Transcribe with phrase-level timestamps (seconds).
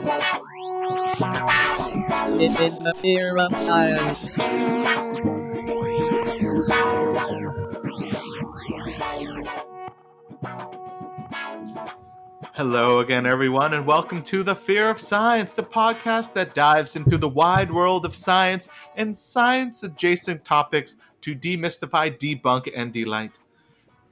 [0.00, 0.08] This
[2.58, 4.30] is the fear of science.
[12.54, 17.18] Hello again, everyone, and welcome to The Fear of Science, the podcast that dives into
[17.18, 23.32] the wide world of science and science adjacent topics to demystify, debunk, and delight.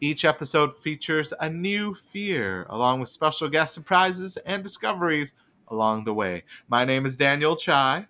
[0.03, 5.35] Each episode features a new fear, along with special guest surprises and discoveries
[5.69, 6.45] along the way.
[6.69, 8.09] My name is Daniel Chai.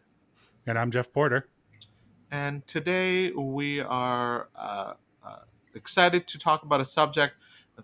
[0.67, 1.49] And I'm Jeff Porter.
[2.31, 4.95] And today we are uh,
[5.25, 5.39] uh,
[5.75, 7.35] excited to talk about a subject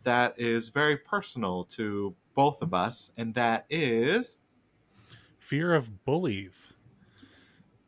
[0.02, 4.38] that is very personal to both of us, and that is
[5.38, 6.72] fear of bullies.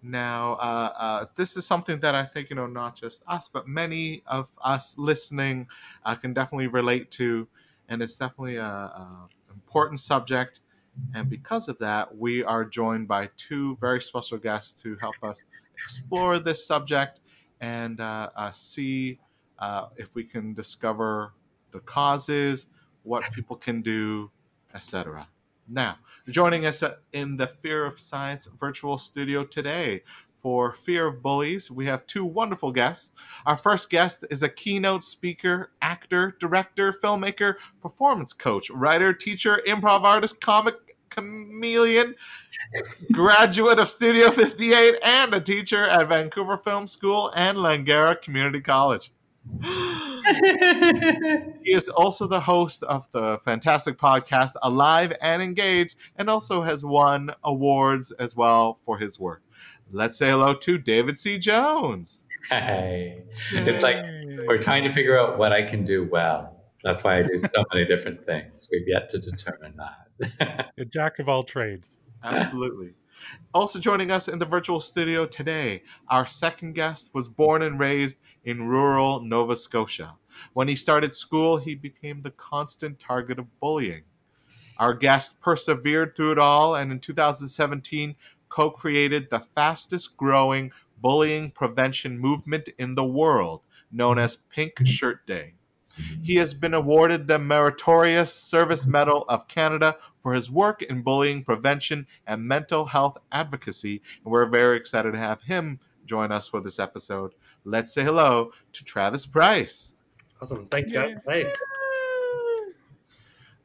[0.03, 3.67] Now, uh, uh, this is something that I think, you know, not just us, but
[3.67, 5.67] many of us listening
[6.05, 7.49] uh, can definitely relate to.
[7.89, 10.61] And it's definitely an important subject.
[11.15, 15.43] And because of that, we are joined by two very special guests to help us
[15.75, 17.21] explore this subject
[17.61, 19.19] and uh, uh, see
[19.59, 21.33] uh, if we can discover
[21.71, 22.69] the causes,
[23.03, 24.31] what people can do,
[24.75, 25.27] etc.
[25.69, 25.97] Now,
[26.29, 30.03] joining us in the Fear of Science virtual studio today
[30.39, 33.13] for Fear of Bullies, we have two wonderful guests.
[33.47, 40.03] Our first guest is a keynote speaker, actor, director, filmmaker, performance coach, writer, teacher, improv
[40.03, 40.75] artist, comic
[41.17, 42.15] chameleon,
[43.13, 49.13] graduate of Studio 58, and a teacher at Vancouver Film School and Langara Community College.
[49.63, 56.85] he is also the host of the fantastic podcast Alive and Engaged, and also has
[56.85, 59.43] won awards as well for his work.
[59.91, 61.39] Let's say hello to David C.
[61.39, 62.27] Jones.
[62.51, 63.23] Hey,
[63.53, 63.61] Yay.
[63.61, 63.97] it's like
[64.47, 66.56] we're trying to figure out what I can do well.
[66.87, 68.69] That's why I do so many different things.
[68.71, 70.71] We've yet to determine that.
[70.79, 71.99] a jack of all trades.
[72.23, 72.95] Absolutely.
[73.53, 78.19] Also joining us in the virtual studio today, our second guest was born and raised
[78.45, 80.15] in rural Nova Scotia.
[80.53, 84.05] When he started school, he became the constant target of bullying.
[84.79, 88.15] Our guest persevered through it all and in 2017
[88.49, 95.27] co created the fastest growing bullying prevention movement in the world, known as Pink Shirt
[95.27, 95.56] Day.
[96.23, 101.45] He has been awarded the Meritorious Service Medal of Canada for his work in bullying
[101.45, 106.61] prevention and mental health advocacy, and we're very excited to have him join us for
[106.61, 107.35] this episode.
[107.65, 109.97] Let's say hello to Travis Price.
[110.41, 110.67] Awesome.
[110.67, 111.17] Thanks, guys.
[111.27, 111.53] Hey.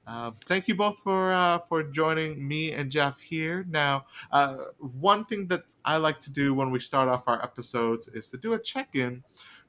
[0.08, 3.66] Uh, thank you both for uh, for joining me and Jeff here.
[3.70, 8.08] Now, uh, one thing that I like to do when we start off our episodes
[8.10, 9.24] is to do a check in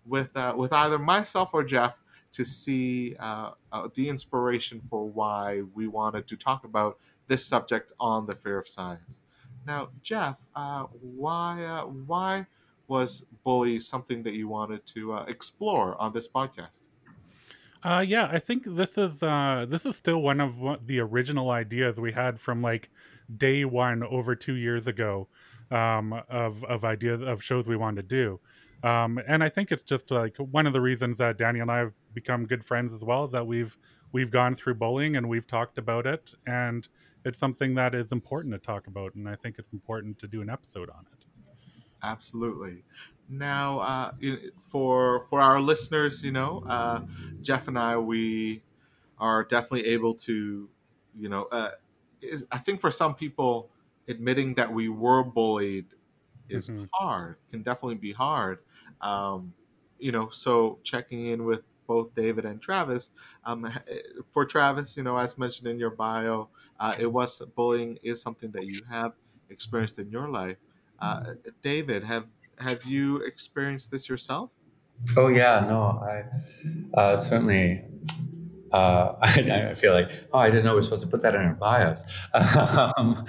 [0.06, 1.94] with uh, with either myself or Jeff
[2.32, 6.98] to see uh, uh, the inspiration for why we wanted to talk about
[7.28, 9.20] this subject on the Fear of Science.
[9.66, 12.46] Now, Jeff, uh, why uh, why
[12.88, 16.82] was bully something that you wanted to uh, explore on this podcast?
[17.84, 22.12] Uh, yeah, I think this is this is still one of the original ideas we
[22.12, 22.90] had from like
[23.34, 25.28] day one over two years ago
[25.70, 28.40] um, of of ideas of shows we wanted to do.
[28.82, 31.78] Um, and I think it's just like one of the reasons that Danny and I
[31.78, 33.76] have become good friends as well is that we've
[34.12, 36.88] we've gone through bullying and we've talked about it, and
[37.24, 40.42] it's something that is important to talk about, and I think it's important to do
[40.42, 41.24] an episode on it.
[42.02, 42.82] Absolutely.
[43.28, 44.12] Now, uh,
[44.68, 47.02] for for our listeners, you know, uh,
[47.40, 48.62] Jeff and I, we
[49.18, 50.68] are definitely able to,
[51.16, 51.70] you know, uh,
[52.20, 53.70] is, I think for some people,
[54.08, 55.86] admitting that we were bullied
[56.48, 56.84] is mm-hmm.
[56.92, 57.36] hard.
[57.48, 58.58] Can definitely be hard.
[59.02, 59.52] Um,
[59.98, 63.10] you know, so checking in with both David and Travis.
[63.44, 63.70] Um,
[64.28, 66.48] for Travis, you know, as mentioned in your bio,
[66.80, 69.12] uh, it was bullying is something that you have
[69.50, 70.56] experienced in your life.
[71.00, 72.26] Uh, David, have
[72.58, 74.50] have you experienced this yourself?
[75.16, 77.84] Oh yeah, no, I uh, certainly.
[78.72, 81.34] Uh, I, I, feel like, oh, I didn't know we are supposed to put that
[81.34, 82.04] in our bios.
[82.96, 83.26] um,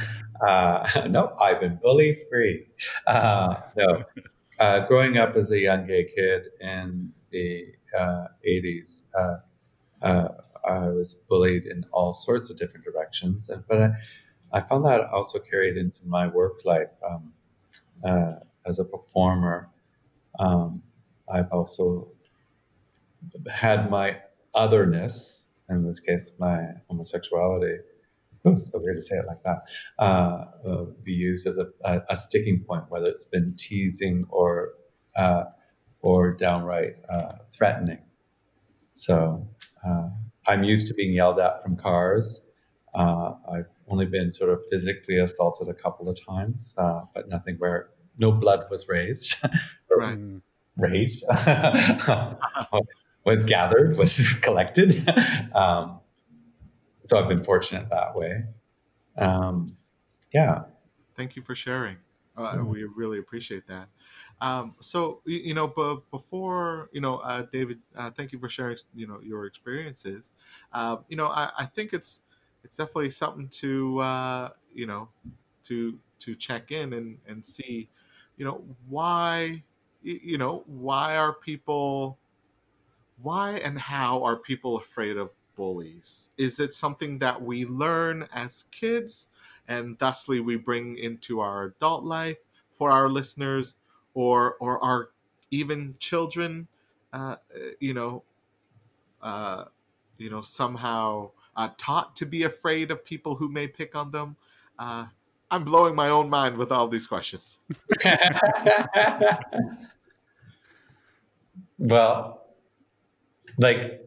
[0.47, 2.67] uh, no, I've been bully free.
[3.07, 4.03] Uh, no,
[4.63, 7.65] uh, growing up as a young gay kid in the
[7.99, 9.37] uh, 80s, uh,
[10.01, 10.27] uh,
[10.65, 13.49] I was bullied in all sorts of different directions.
[13.67, 13.89] But I,
[14.53, 17.33] I found that also carried into my work life um,
[18.05, 19.69] uh, as a performer.
[20.39, 20.81] Um,
[21.29, 22.07] I've also
[23.51, 24.17] had my
[24.55, 27.79] otherness, in this case, my homosexuality,
[28.57, 29.63] so weird to say it like that,
[29.99, 34.73] uh, uh, be used as a, a, a, sticking point, whether it's been teasing or
[35.15, 35.45] uh,
[36.01, 37.99] or downright uh, threatening.
[38.91, 39.47] So
[39.87, 40.09] uh,
[40.47, 42.41] I'm used to being yelled at from cars.
[42.93, 47.55] Uh, I've only been sort of physically assaulted a couple of times, uh, but nothing
[47.57, 49.37] where no blood was raised.
[49.95, 50.17] Right.
[50.75, 51.23] Raised
[53.25, 55.07] was gathered was collected
[55.53, 55.99] um,
[57.05, 58.43] so i've been fortunate that way
[59.17, 59.75] um,
[60.33, 60.63] yeah
[61.15, 61.97] Thank you for sharing.
[62.35, 63.87] Uh, we really appreciate that.
[64.41, 68.49] Um, so you, you know, but before you know, uh, David, uh, thank you for
[68.49, 68.75] sharing.
[68.95, 70.31] You know, your experiences.
[70.71, 72.23] Uh, you know, I, I think it's
[72.63, 75.09] it's definitely something to uh, you know
[75.65, 77.87] to to check in and and see,
[78.37, 79.63] you know, why
[80.01, 82.17] you know why are people
[83.21, 86.29] why and how are people afraid of bullies?
[86.37, 89.29] Is it something that we learn as kids?
[89.67, 92.37] and thusly we bring into our adult life
[92.71, 93.75] for our listeners
[94.13, 95.09] or or our
[95.51, 96.67] even children
[97.13, 97.35] uh,
[97.79, 98.23] you know
[99.21, 99.65] uh,
[100.17, 104.35] you know somehow uh, taught to be afraid of people who may pick on them
[104.79, 105.05] uh,
[105.51, 107.59] i'm blowing my own mind with all these questions
[111.77, 112.41] well
[113.57, 114.02] like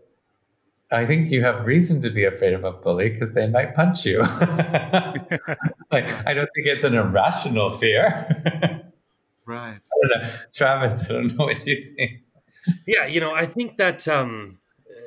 [0.92, 4.06] I think you have reason to be afraid of a bully because they might punch
[4.06, 4.20] you.
[5.90, 8.26] like, I don't think it's an irrational fear.
[9.46, 10.28] right I don't know.
[10.54, 12.22] Travis, I don't know what you think.
[12.86, 14.58] Yeah, you know, I think that um,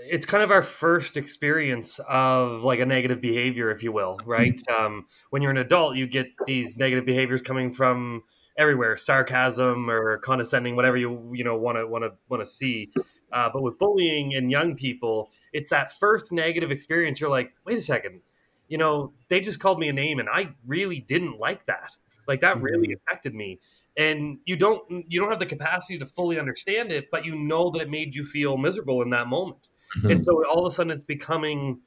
[0.10, 4.60] it's kind of our first experience of like a negative behavior, if you will, right?
[4.70, 8.24] Um, when you're an adult, you get these negative behaviors coming from
[8.58, 12.92] everywhere, sarcasm or condescending, whatever you you know want to want to want to see.
[13.32, 17.20] Uh, but with bullying and young people, it's that first negative experience.
[17.20, 18.22] You're like, wait a second,
[18.68, 21.96] you know, they just called me a name, and I really didn't like that.
[22.28, 23.60] Like that really affected me.
[23.98, 27.72] And you don't you don't have the capacity to fully understand it, but you know
[27.72, 29.68] that it made you feel miserable in that moment.
[30.04, 31.82] And so all of a sudden, it's becoming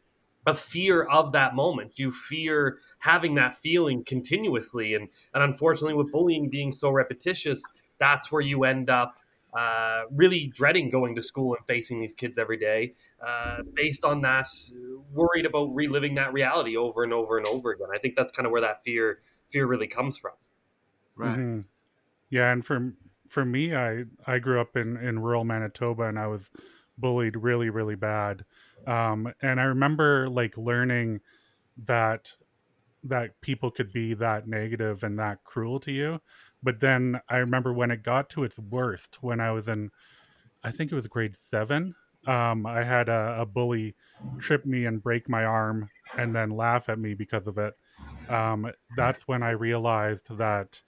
[0.44, 1.98] a fear of that moment.
[2.00, 7.62] You fear having that feeling continuously, and and unfortunately, with bullying being so repetitious,
[7.98, 9.16] that's where you end up
[9.52, 14.22] uh, really dreading going to school and facing these kids every day, uh, based on
[14.22, 14.46] that,
[15.12, 17.88] worried about reliving that reality over and over and over again.
[17.94, 19.20] I think that's kind of where that fear
[19.50, 20.32] fear really comes from.
[21.16, 21.64] right Mhm.
[22.30, 22.94] Yeah, and for
[23.28, 26.50] for me, I I grew up in in rural Manitoba, and I was
[26.98, 28.44] bullied really really bad.
[28.86, 31.20] Um, and I remember like learning
[31.76, 32.34] that
[33.04, 36.20] that people could be that negative and that cruel to you.
[36.62, 39.90] But then I remember when it got to its worst, when I was in,
[40.62, 41.94] I think it was grade seven.
[42.26, 43.96] Um, I had a, a bully
[44.38, 47.74] trip me and break my arm, and then laugh at me because of it.
[48.28, 50.80] Um, that's when I realized that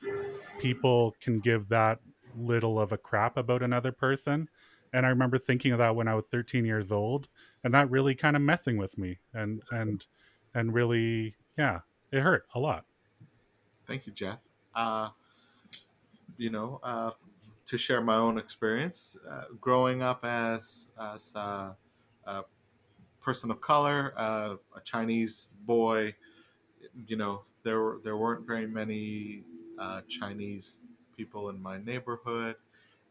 [0.58, 1.98] people can give that
[2.36, 4.48] little of a crap about another person.
[4.92, 7.28] And I remember thinking of that when I was 13 years old,
[7.64, 10.06] and that really kind of messing with me, and and
[10.54, 11.80] and really, yeah,
[12.12, 12.84] it hurt a lot.
[13.86, 14.38] Thank you, Jeff.
[14.72, 15.08] Uh,
[16.36, 17.12] you know, uh,
[17.66, 21.74] to share my own experience, uh, growing up as as uh,
[22.24, 22.44] a
[23.20, 26.14] person of color, uh, a Chinese boy,
[27.06, 29.44] you know, there were there weren't very many
[29.78, 30.80] uh, Chinese
[31.16, 32.56] people in my neighborhood,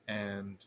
[0.07, 0.65] and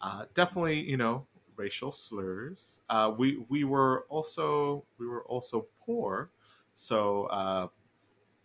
[0.00, 2.80] uh, definitely, you know, racial slurs.
[3.18, 6.30] We we were also we were also poor,
[6.74, 7.28] so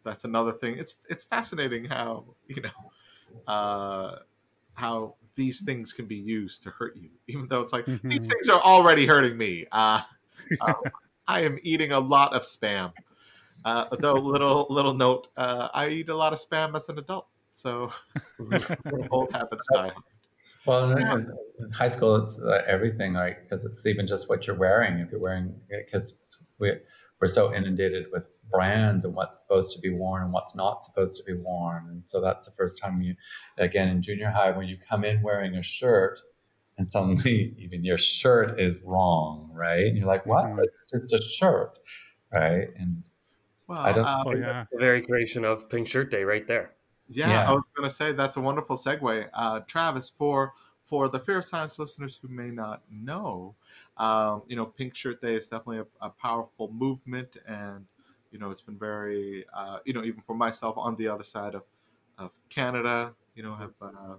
[0.03, 0.77] that's another thing.
[0.77, 2.91] It's it's fascinating how you know
[3.47, 4.17] uh,
[4.73, 8.29] how these things can be used to hurt you, even though it's like these Mhm.
[8.29, 9.65] things are already hurting me.
[9.71, 10.01] Uh,
[10.59, 10.73] uh,
[11.27, 12.93] I am eating a lot of spam.
[13.63, 17.27] Uh, though little little note, uh, I eat a lot of spam as an adult,
[17.53, 17.91] so
[19.11, 19.93] old habits die.
[20.65, 23.37] Well, in, in- in high school, it's uh, everything, right?
[23.41, 24.97] Because it's even just what you're wearing.
[24.99, 26.73] If you're wearing, because we,
[27.19, 31.17] we're so inundated with brands and what's supposed to be worn and what's not supposed
[31.17, 31.87] to be worn.
[31.89, 33.15] And so that's the first time you,
[33.57, 36.19] again, in junior high, when you come in wearing a shirt
[36.77, 39.85] and suddenly even your shirt is wrong, right?
[39.87, 40.45] And you're like, what?
[40.45, 40.63] Mhm.
[40.63, 41.79] It's just a shirt,
[42.31, 42.69] right?
[42.77, 43.03] And
[43.67, 44.65] Well, I don't- uh, Oh yeah.
[44.71, 46.73] The very creation of Pink Shirt Day, right there.
[47.07, 47.49] Yeah, Yeah.
[47.51, 50.09] I was going to say that's a wonderful segue, uh, Travis.
[50.09, 50.53] For
[50.83, 53.55] for the Fear of Science listeners who may not know,
[53.97, 57.85] um, you know, Pink Shirt Day is definitely a, a powerful movement, and
[58.31, 61.55] you know, it's been very, uh, you know, even for myself on the other side
[61.55, 61.63] of
[62.17, 64.15] of Canada, you know, have uh,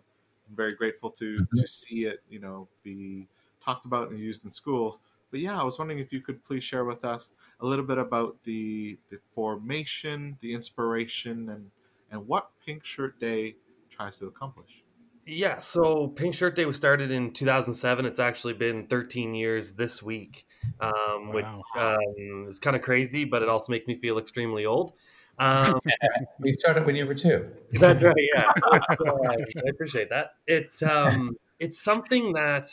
[0.47, 3.27] been very grateful to to see it, you know, be
[3.65, 5.01] talked about and used in schools.
[5.31, 7.99] But yeah, I was wondering if you could please share with us a little bit
[7.99, 11.71] about the the formation, the inspiration, and
[12.11, 13.57] and what Pink Shirt Day
[13.89, 14.83] tries to accomplish.
[15.25, 18.07] Yeah, so Pink Shirt Day was started in 2007.
[18.07, 20.45] It's actually been 13 years this week,
[20.81, 21.45] um, which
[21.77, 21.97] Wow.
[21.97, 24.93] um, is kind of crazy, but it also makes me feel extremely old.
[25.39, 25.81] Um,
[26.41, 27.49] We started when you were two.
[27.73, 28.15] that's right.
[28.35, 28.53] Yeah,
[28.99, 30.33] So, uh, I appreciate that.
[30.47, 32.67] It's um, it's something that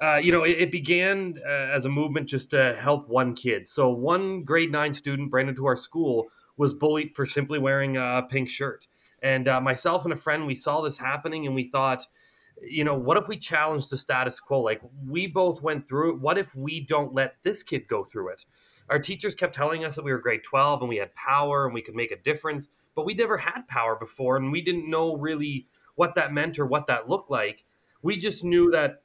[0.00, 3.68] uh, you know it, it began uh, as a movement just to help one kid.
[3.68, 6.26] So one grade nine student, brand new to our school,
[6.56, 8.88] was bullied for simply wearing a pink shirt.
[9.26, 12.06] And uh, myself and a friend, we saw this happening, and we thought,
[12.62, 14.60] you know, what if we challenge the status quo?
[14.60, 16.20] Like we both went through it.
[16.20, 18.44] What if we don't let this kid go through it?
[18.88, 21.74] Our teachers kept telling us that we were grade 12 and we had power and
[21.74, 25.16] we could make a difference, but we never had power before and we didn't know
[25.16, 25.66] really
[25.96, 27.64] what that meant or what that looked like.
[28.02, 29.02] We just knew that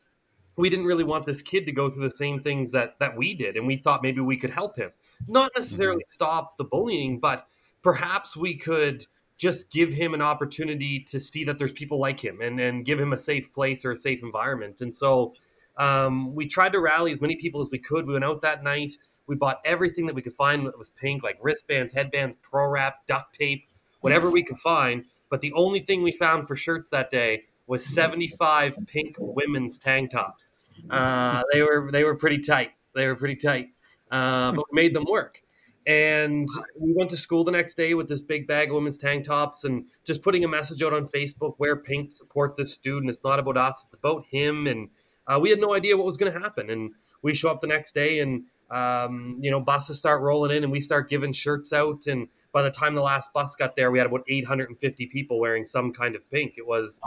[0.55, 3.33] we didn't really want this kid to go through the same things that that we
[3.33, 4.91] did and we thought maybe we could help him
[5.27, 7.47] not necessarily stop the bullying but
[7.81, 9.05] perhaps we could
[9.41, 12.99] just give him an opportunity to see that there's people like him and and give
[12.99, 15.33] him a safe place or a safe environment and so
[15.77, 18.63] um, we tried to rally as many people as we could we went out that
[18.63, 18.91] night
[19.25, 23.05] we bought everything that we could find that was pink like wristbands headbands pro wrap
[23.07, 23.65] duct tape
[24.01, 27.85] whatever we could find but the only thing we found for shirts that day was
[27.85, 30.51] 75 pink women's tank tops.
[30.89, 32.71] Uh, they were they were pretty tight.
[32.93, 33.69] They were pretty tight,
[34.11, 35.41] uh, but we made them work.
[35.87, 36.47] And
[36.79, 39.63] we went to school the next day with this big bag of women's tank tops
[39.63, 43.09] and just putting a message out on Facebook: "Wear pink, support this student.
[43.09, 44.89] It's not about us; it's about him." And
[45.27, 46.69] uh, we had no idea what was going to happen.
[46.69, 46.91] And
[47.23, 50.71] we show up the next day, and um, you know, buses start rolling in, and
[50.71, 52.05] we start giving shirts out.
[52.07, 55.65] And by the time the last bus got there, we had about 850 people wearing
[55.65, 56.55] some kind of pink.
[56.57, 56.99] It was,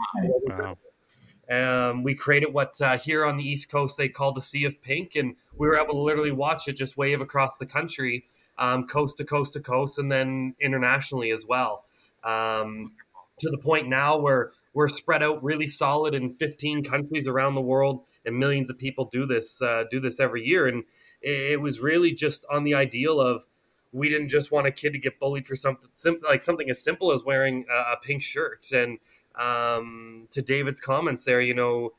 [1.49, 1.91] Wow.
[1.91, 4.81] um, we created what uh, here on the East Coast they call the Sea of
[4.83, 8.25] Pink, and we were able to literally watch it just wave across the country,
[8.59, 11.85] um, coast to coast to coast, and then internationally as well.
[12.23, 12.93] Um,
[13.41, 17.61] to the point now where we're spread out really solid in 15 countries around the
[17.61, 20.67] world, and millions of people do this uh, do this every year.
[20.67, 20.85] And
[21.21, 23.45] it, was really just on the ideal of
[23.93, 26.83] we didn't just want a kid to get bullied for something sim- like something as
[26.83, 28.99] simple as wearing a, a pink shirt and
[29.37, 31.91] um, to David's comments there, you know,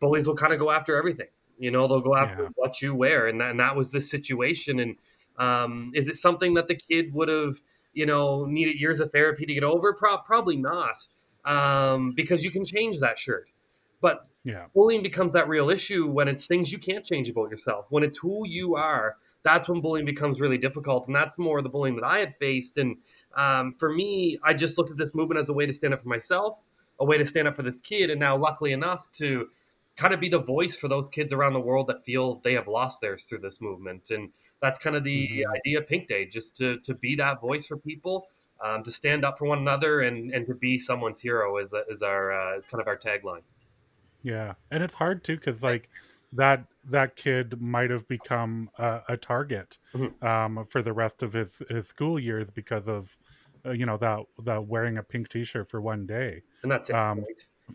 [0.00, 1.26] bullies will kind of go after everything.
[1.58, 2.48] You know, they'll go after Yeah.
[2.54, 4.80] what you wear, and that, and that was this situation.
[4.80, 4.96] And
[5.38, 7.62] um, is it something that the kid would have,
[7.92, 9.92] you know, needed years of therapy to get over?
[9.94, 10.96] Pro- probably not,
[11.44, 13.48] um, because you can change that shirt.
[14.00, 14.66] But Yeah.
[14.74, 17.86] bullying becomes that real issue when it's things you can't change about yourself.
[17.90, 21.06] When it's who you are, that's when bullying becomes really difficult.
[21.06, 22.78] And that's more the bullying that I had faced.
[22.78, 22.96] And
[23.36, 26.02] um, for me, I just looked at this movement as a way to stand up
[26.02, 26.60] for myself,
[26.98, 28.10] a way to stand up for this kid.
[28.10, 29.48] And now, luckily enough, to
[29.96, 32.68] kind of be the voice for those kids around the world that feel they have
[32.68, 34.10] lost theirs through this movement.
[34.10, 35.54] And that's kind of the Mhm.
[35.56, 38.28] idea of Pink Day, just to, to be that voice for people.
[38.60, 42.00] Um, to stand up for one another and, and to be someone's hero is, is
[42.00, 43.42] our uh, is kind of our tagline.
[44.22, 45.88] Yeah, and it's hard too because like
[46.32, 50.22] that that kid might have become a, a target Mhm.
[50.22, 53.18] um, for the rest of his his school years because of
[53.66, 56.42] uh, you know that that wearing a pink T-shirt for one day.
[56.62, 56.94] And that's it.
[56.94, 57.24] Um?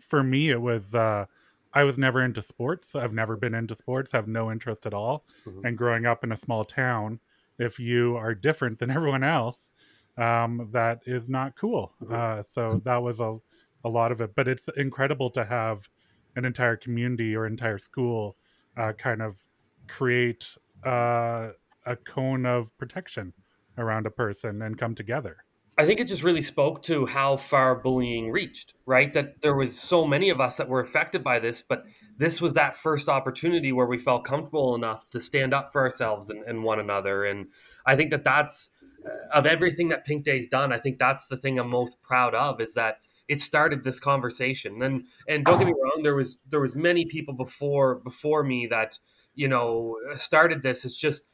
[0.00, 1.26] For me, it was uh,
[1.72, 2.94] I was never into sports.
[2.94, 4.12] I've never been into sports.
[4.12, 5.24] Have no interest at all.
[5.46, 5.64] Mhm.
[5.64, 7.20] And growing up in a small town,
[7.58, 9.70] if you are different than everyone else,
[10.16, 11.94] um, that is not cool.
[12.02, 12.12] Mhm.
[12.12, 13.38] Uh, so that was a
[13.84, 14.34] a lot of it.
[14.34, 15.88] But it's incredible to have
[16.36, 18.36] an entire community or entire school
[18.76, 19.44] uh, kind of
[19.88, 21.50] create uh,
[21.86, 23.32] a cone of protection
[23.76, 25.44] around a person and come together.
[25.76, 29.12] I think it just really spoke to how far bullying reached, right?
[29.12, 31.84] That there was so many of us that were affected by this, but
[32.16, 36.30] this was that first opportunity where we felt comfortable enough to stand up for ourselves
[36.30, 37.24] and, and one another.
[37.24, 37.46] And
[37.86, 38.70] I think that that's
[39.06, 40.72] uh, of everything that Pink Day's done.
[40.72, 42.98] I think that's the thing I'm most proud of is that
[43.28, 44.82] it started this conversation.
[44.82, 48.66] And and don't get me wrong, there was there was many people before before me
[48.68, 48.98] that
[49.34, 50.84] you know started this.
[50.84, 51.24] It's just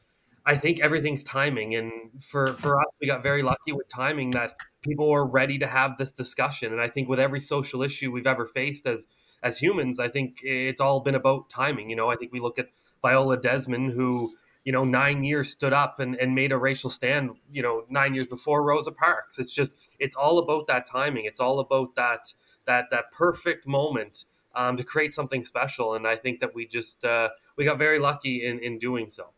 [0.45, 4.53] I think everything's timing, and for for us, we got very lucky with timing that
[4.81, 6.71] people were ready to have this discussion.
[6.71, 9.07] And I think with every social issue we've ever faced as
[9.41, 11.89] as humans, I think it's all been about timing.
[11.89, 12.69] You know, I think we look at
[13.01, 17.31] Viola Desmond, who you know nine years stood up and, and made a racial stand.
[17.51, 19.39] You know, nine years before Rosa Parks.
[19.39, 21.25] It's just it's all about that timing.
[21.25, 22.33] It's all about that
[22.65, 25.95] that that perfect moment um, to create something special.
[25.95, 29.31] And I think that we just uh, we got very lucky in in doing so.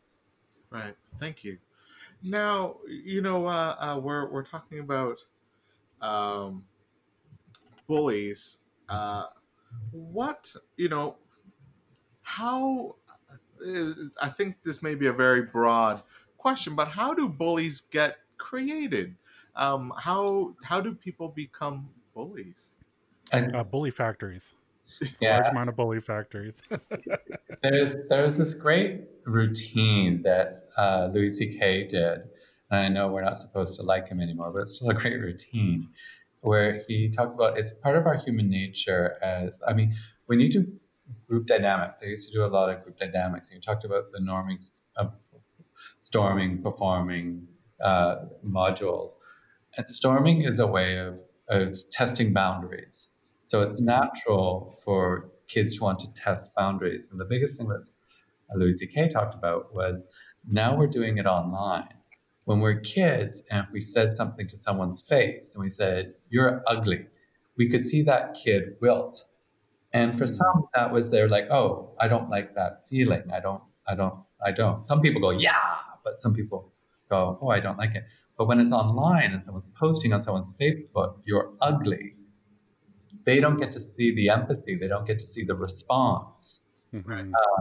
[0.70, 0.96] Right.
[1.18, 1.60] Thank you.
[2.24, 5.20] Now, you know, uh, uh, we're we're talking about
[6.02, 6.68] um,
[7.88, 8.60] bullies.
[8.90, 9.28] Uh,
[9.92, 11.18] what you know?
[12.22, 12.96] How?
[13.66, 16.04] uh, I think this may be a very broad
[16.38, 19.18] question, but how do bullies get created?
[19.56, 22.78] Um, how how do people become bullies?
[23.32, 24.54] And Uh, bully factories.
[25.02, 25.38] It's a Yeah.
[25.40, 26.62] large amount of bully factories.
[27.64, 31.88] there's there's this great routine that uh, Louis C.K.
[31.88, 32.20] did,
[32.72, 35.20] and I know we're not supposed to like him anymore, but it's still a great
[35.20, 35.90] routine
[36.42, 39.18] where he talks about it's part of our human nature.
[39.22, 39.94] As I mean,
[40.28, 40.68] when you do
[41.28, 44.12] group dynamics, I used to do a lot of group dynamics, and you talked about
[44.12, 44.58] the norming,
[44.96, 45.14] of
[46.00, 47.48] storming, performing
[47.84, 49.12] uh, modules,
[49.78, 53.08] and storming is a way of of testing boundaries.
[53.48, 57.10] So it's natural for kids to want to test boundaries.
[57.12, 57.86] And the biggest thing that
[58.56, 59.10] Louis C.K.
[59.10, 60.04] talked about was
[60.48, 61.90] now we're doing it online.
[62.46, 66.64] When we're kids and if we said something to someone's face and we said, You're
[66.68, 67.08] ugly,
[67.58, 69.26] we could see that kid wilt.
[69.94, 73.24] And for some, that was their like, oh, I don't like that feeling.
[73.34, 74.86] I don't, I don't, I don't.
[74.86, 76.72] Some people go, yeah, but some people
[77.10, 78.04] go, oh, I don't like it.
[78.38, 82.14] But when it's online and someone's posting on someone's Facebook, you're ugly,
[83.28, 84.74] they don't get to see the empathy.
[84.82, 86.62] They don't get to see the response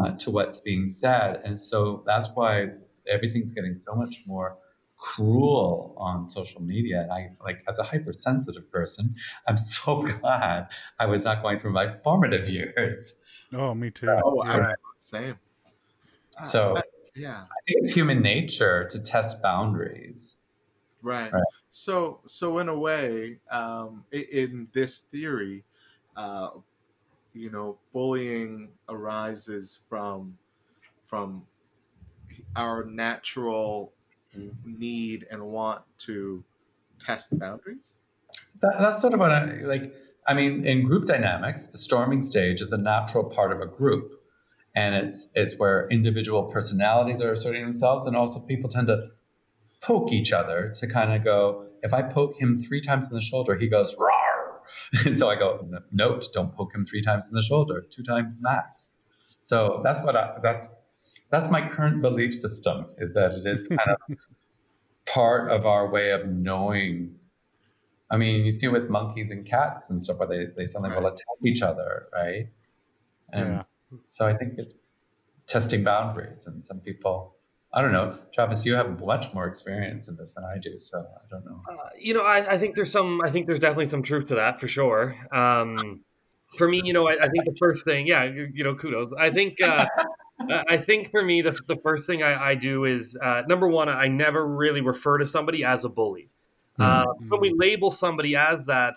[0.02, 1.40] uh, to what's being said.
[1.44, 2.68] And so that's why
[3.10, 4.56] everything's getting so much more
[4.96, 7.02] cruel on social media.
[7.02, 9.14] And I, like, as a hypersensitive person,
[9.48, 10.68] I'm so glad
[10.98, 13.14] I was not going through my formative years.
[13.52, 14.08] Oh, me too.
[14.24, 14.68] Oh, Yeah.
[14.70, 15.36] I, same.
[16.38, 16.82] Uh, So- I-
[17.18, 20.36] yeah, I think it's human nature to test boundaries.
[21.02, 21.32] right.
[21.32, 21.42] Right.
[21.78, 25.62] So, so in a way, um, in this theory,
[26.16, 26.48] uh,
[27.34, 30.38] you know, bullying arises from
[31.04, 31.42] from
[32.56, 33.92] our natural
[34.64, 36.42] need and want to
[36.98, 37.98] test boundaries.
[38.62, 39.94] That, that's sort of what I like.
[40.26, 44.12] I mean, in group dynamics, the storming stage is a natural part of a group,
[44.74, 49.08] and it's it's where individual personalities are asserting themselves, and also people tend to
[49.82, 51.65] poke each other to kind of go.
[51.82, 54.62] If I poke him three times in the shoulder, he goes roar,
[55.04, 58.34] and so I go, note, don't poke him three times in the shoulder, two times
[58.40, 58.92] max.
[59.40, 60.68] So that's what I that's
[61.30, 64.16] that's my current belief system is that it is kind of
[65.06, 67.16] part of our way of knowing
[68.10, 71.06] I mean, you see with monkeys and cats and stuff where they, they suddenly will
[71.06, 72.48] attack each other, right?
[73.32, 73.62] And Yeah.
[74.06, 74.74] so I think it's
[75.46, 76.46] testing boundaries.
[76.46, 77.35] And some people,
[77.76, 80.80] I don't know, Travis, you have much more experience in this than I do.
[80.80, 81.60] So I don't know.
[81.70, 83.20] Uh, you know, I, I think there's some.
[83.22, 85.14] I think there's definitely some truth to that for sure.
[85.30, 86.00] Um,
[86.56, 89.12] for me, you know, I, I think the first thing, yeah, you, you know, kudos.
[89.12, 89.86] I think, uh,
[90.40, 93.68] I I think for me, the, the first thing I, I do is uh, number
[93.68, 96.30] one, I never really refer to somebody as a bully.
[96.78, 98.96] Uh, when we label somebody as that,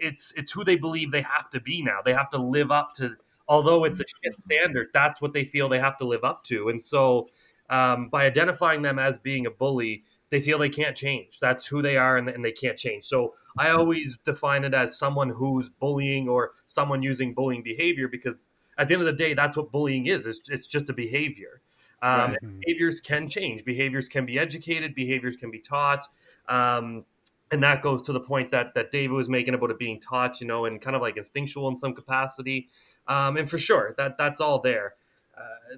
[0.00, 2.00] it's it's who they believe they have to be now.
[2.02, 3.16] They have to live up to.
[3.48, 6.68] Although it's a shit standard, that's what they feel they have to live up to.
[6.68, 7.28] And so,
[7.70, 11.40] um, by identifying them as being a bully, they feel they can't change.
[11.40, 13.04] That's who they are, and, and they can't change.
[13.04, 18.44] So I always define it as someone who's bullying or someone using bullying behavior because
[18.78, 20.26] at the end of the day, that's what bullying is.
[20.26, 21.62] It's, it's just a behavior.
[22.02, 22.38] Um, Right.
[22.42, 22.60] Mhm.
[22.60, 23.64] Behaviors can change.
[23.64, 24.94] Behaviors can be educated.
[24.94, 26.06] Behaviors can be taught.
[26.48, 27.04] Um,
[27.52, 30.40] and that goes to the point that that David was making about it being taught,
[30.40, 32.68] you know, and kind of like instinctual in some capacity.
[33.08, 34.94] Um, and for sure, that that's all there.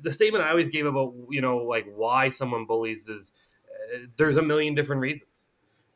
[0.03, 3.33] The statement I always gave about you know like why someone bullies is
[3.95, 5.49] uh, there's a million different reasons.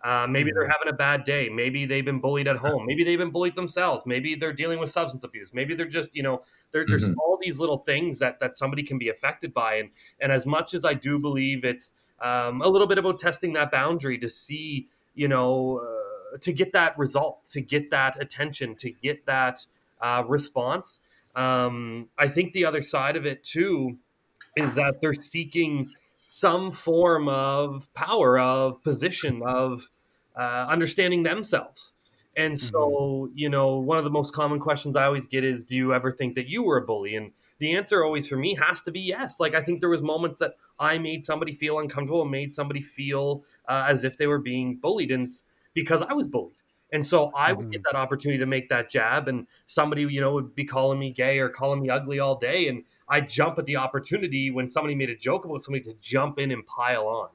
[0.05, 1.49] Uh, maybe they're having a bad day.
[1.49, 2.87] Maybe they've been bullied at home.
[2.87, 4.05] Maybe they've been bullied themselves.
[4.07, 5.53] Maybe they're dealing with substance abuse.
[5.53, 7.17] Maybe they're just, you know, there, there's Mhm.
[7.19, 9.77] all these little things that that somebody can be affected by.
[9.77, 13.55] And and as much as I do believe it's um, a little bit about testing
[13.55, 18.77] that boundary to see, you know, uh, to get that result, to get that attention,
[18.77, 19.67] to get that
[20.01, 21.01] uh, response.
[21.37, 23.99] Um, I think the other side of it too
[24.57, 25.91] is that they're seeking
[26.25, 29.89] some form of power, of position, of
[30.35, 31.93] uh, understanding themselves.
[32.37, 35.75] And so, you know, one of the most common questions I always get is, "Do
[35.75, 38.83] you ever think that you were a bully?" And the answer always for me has
[38.83, 39.41] to be yes.
[39.41, 42.83] Like I think there was moments that I made somebody feel uncomfortable, and made somebody
[42.83, 45.29] feel uh, as if they were being bullied, and
[45.73, 46.61] because I was bullied.
[46.93, 50.33] And so I would get that opportunity to make that jab, and somebody, you know,
[50.35, 53.67] would be calling me gay or calling me ugly all day, and I jump at
[53.67, 57.31] the opportunity when somebody made a joke about somebody to jump in and pile on.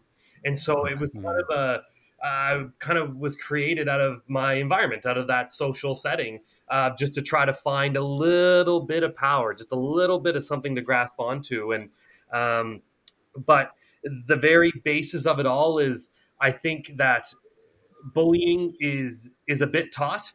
[0.45, 1.81] And so it was kind of a
[2.25, 6.91] uh, kind of was created out of my environment, out of that social setting, uh,
[6.97, 10.43] just to try to find a little bit of power, just a little bit of
[10.43, 11.73] something to grasp onto.
[11.73, 11.89] And
[12.31, 12.81] um,
[13.35, 13.71] but
[14.03, 16.09] the very basis of it all is,
[16.39, 17.25] I think that
[18.13, 20.31] bullying is is a bit taught,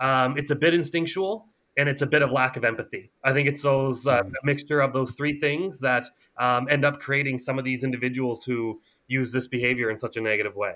[0.00, 3.10] um, it's a bit instinctual, and it's a bit of lack of empathy.
[3.24, 6.04] I think it's those uh, a mixture of those three things that
[6.38, 10.20] um, end up creating some of these individuals who use this behavior in such a
[10.20, 10.74] negative way.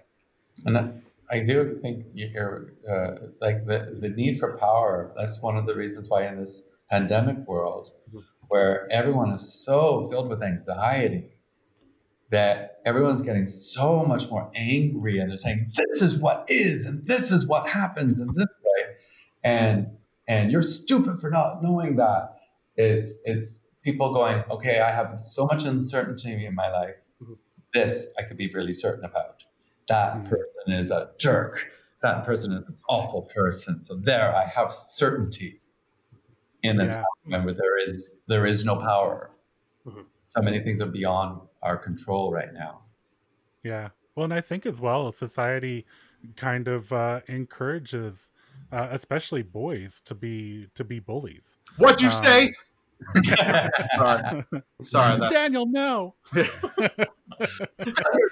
[0.64, 0.90] And I,
[1.31, 5.12] I do think you're uh, like the the need for power.
[5.16, 8.22] That's one of the reasons why in this pandemic world, Mhm.
[8.48, 11.31] where everyone is so filled with anxiety,
[12.31, 17.07] that everyone's getting so much more angry, and they're saying this is what is, and
[17.07, 18.95] this is what happens, and this way,
[19.45, 19.88] and
[20.29, 22.37] and you're stupid for not knowing that.
[22.77, 27.03] It's it's people going, okay, I have so much uncertainty in my life.
[27.23, 27.37] Mhm.
[27.75, 29.45] This I could be really certain about.
[29.88, 30.25] That Mhm.
[30.29, 31.66] person is a jerk.
[32.03, 33.83] That person is an awful person.
[33.83, 35.61] So there, I have certainty
[36.62, 37.05] in a Yeah.
[37.33, 39.31] time there is there is no power.
[39.87, 40.05] Mhm.
[40.23, 42.83] So many things are beyond our control right now.
[43.62, 43.90] Yeah.
[44.14, 45.87] Well, and I think as well, society
[46.37, 48.31] kind of uh, encourages,
[48.73, 51.57] uh, especially boys, to be to be bullies.
[51.79, 52.55] What'd you Um, say?
[53.97, 54.45] Sorry,
[54.83, 55.31] sorry that.
[55.33, 56.14] Daniel, no.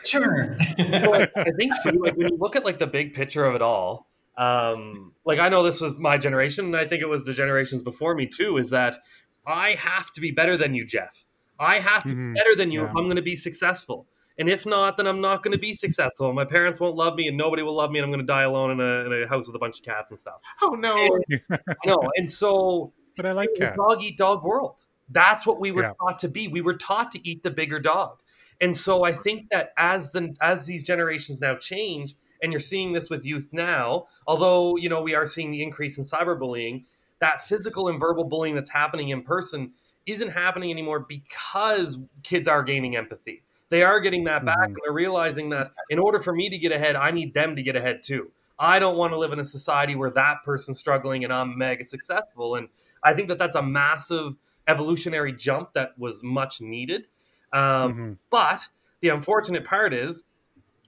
[0.04, 0.58] Turn.
[0.78, 3.54] Well, I I think too, like when you look at like the big picture of
[3.54, 7.24] it all, um, like I know this was my generation, and I think it was
[7.24, 8.58] the generations before me too.
[8.58, 8.98] Is that
[9.46, 11.24] I have to be better than you, Jeff.
[11.58, 12.34] I have to Mhm.
[12.34, 14.06] be better than you if I'm going to be successful.
[14.38, 16.32] And if not, then I'm not going to be successful.
[16.32, 18.42] My parents won't love me, and nobody will love me, and I'm going to die
[18.44, 20.40] alone in a, in a house with a bunch of cats and stuff.
[20.62, 21.18] Oh no!
[21.50, 23.76] I know, and so But I like it cats.
[23.76, 24.84] dog eat dog world.
[25.08, 25.92] That's what we were Yeah.
[26.00, 26.46] taught to be.
[26.48, 28.20] We were taught to eat the bigger dog.
[28.60, 32.92] And so I think that as the as these generations now change, and you're seeing
[32.92, 36.84] this with youth now, although you know we are seeing the increase in cyberbullying,
[37.20, 39.72] that physical and verbal bullying that's happening in person
[40.08, 43.42] isn't happening anymore because kids are gaining empathy.
[43.70, 44.64] They are getting that back, Mhm.
[44.64, 47.62] and they're realizing that in order for me to get ahead, I need them to
[47.62, 48.30] get ahead too.
[48.58, 51.84] I don't want to live in a society where that person's struggling and I'm mega
[51.84, 52.56] successful.
[52.56, 52.68] And
[53.02, 57.06] I think that that's a massive evolutionary jump that was much needed.
[57.52, 58.18] Um, Mhm.
[58.30, 58.68] But
[59.00, 60.24] the unfortunate part is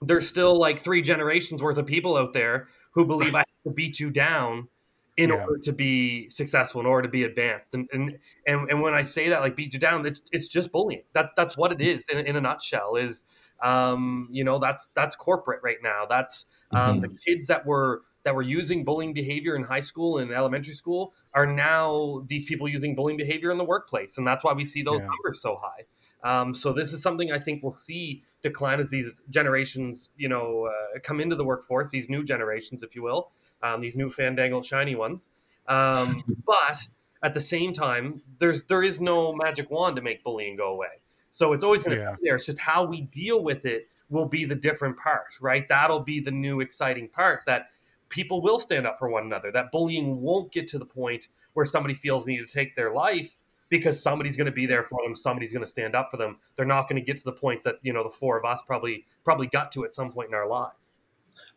[0.03, 3.71] there's still like three generations worth of people out there who believe I have to
[3.71, 4.69] beat you down
[5.17, 5.37] in Yeah.
[5.47, 7.75] order to be successful, in order to be advanced.
[7.75, 10.73] And and and, and when I say that, like beat you down, it's, it's just
[10.73, 11.03] bullying.
[11.13, 12.97] That's that's what it is in, in a nutshell.
[12.97, 13.25] Is
[13.63, 16.07] um, you know that's that's corporate right now.
[16.09, 20.31] That's um, the kids that were that were using bullying behavior in high school and
[20.31, 24.53] elementary school are now these people using bullying behavior in the workplace, and that's why
[24.53, 25.07] we see those Yeah.
[25.25, 25.85] numbers so high.
[26.23, 30.67] Um, so this is something I think we'll see decline as these generations, you know,
[30.67, 31.91] uh, come into the workforce.
[31.91, 33.31] These new generations, if you will,
[33.63, 35.29] um, these new fandangled shiny ones.
[35.67, 36.87] Um, but
[37.23, 41.01] at the same time, there's there is no magic wand to make bullying go away.
[41.31, 42.17] So it's always going to Yeah.
[42.17, 42.37] be there.
[42.37, 45.69] It's just how we deal with it will be the different part, right?
[45.69, 47.71] That'll be the new exciting part that
[48.09, 49.53] people will stand up for one another.
[49.53, 52.93] That bullying won't get to the point where somebody feels the need to take their
[52.93, 53.39] life
[53.71, 55.17] because somebody's going to be there for them.
[55.17, 56.39] Somebody's going to stand up for them.
[56.57, 58.61] They're not going to get to the point that you know the four of us
[58.67, 60.93] probably probably got to at some point in our lives.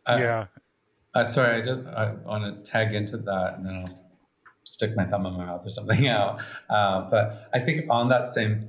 [0.05, 0.45] I- yeah.
[1.15, 4.03] Uh, sorry, I just I want to tag into that, and then I'll
[4.63, 6.41] stick my thumb in my mouth or something out.
[6.69, 8.67] Uh, but I think on that same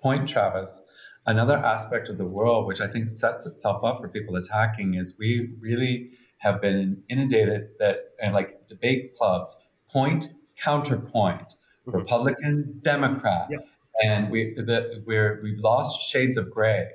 [0.00, 0.80] point, Travis,
[1.26, 5.14] another aspect of the world which I think sets itself up for people attacking is
[5.18, 9.56] we really have been inundated that and like debate clubs,
[9.90, 11.94] point counterpoint, Mhm.
[11.94, 13.58] Republican, Democrat, Yeah.
[14.04, 16.88] and we the, we're we've lost shades of gray,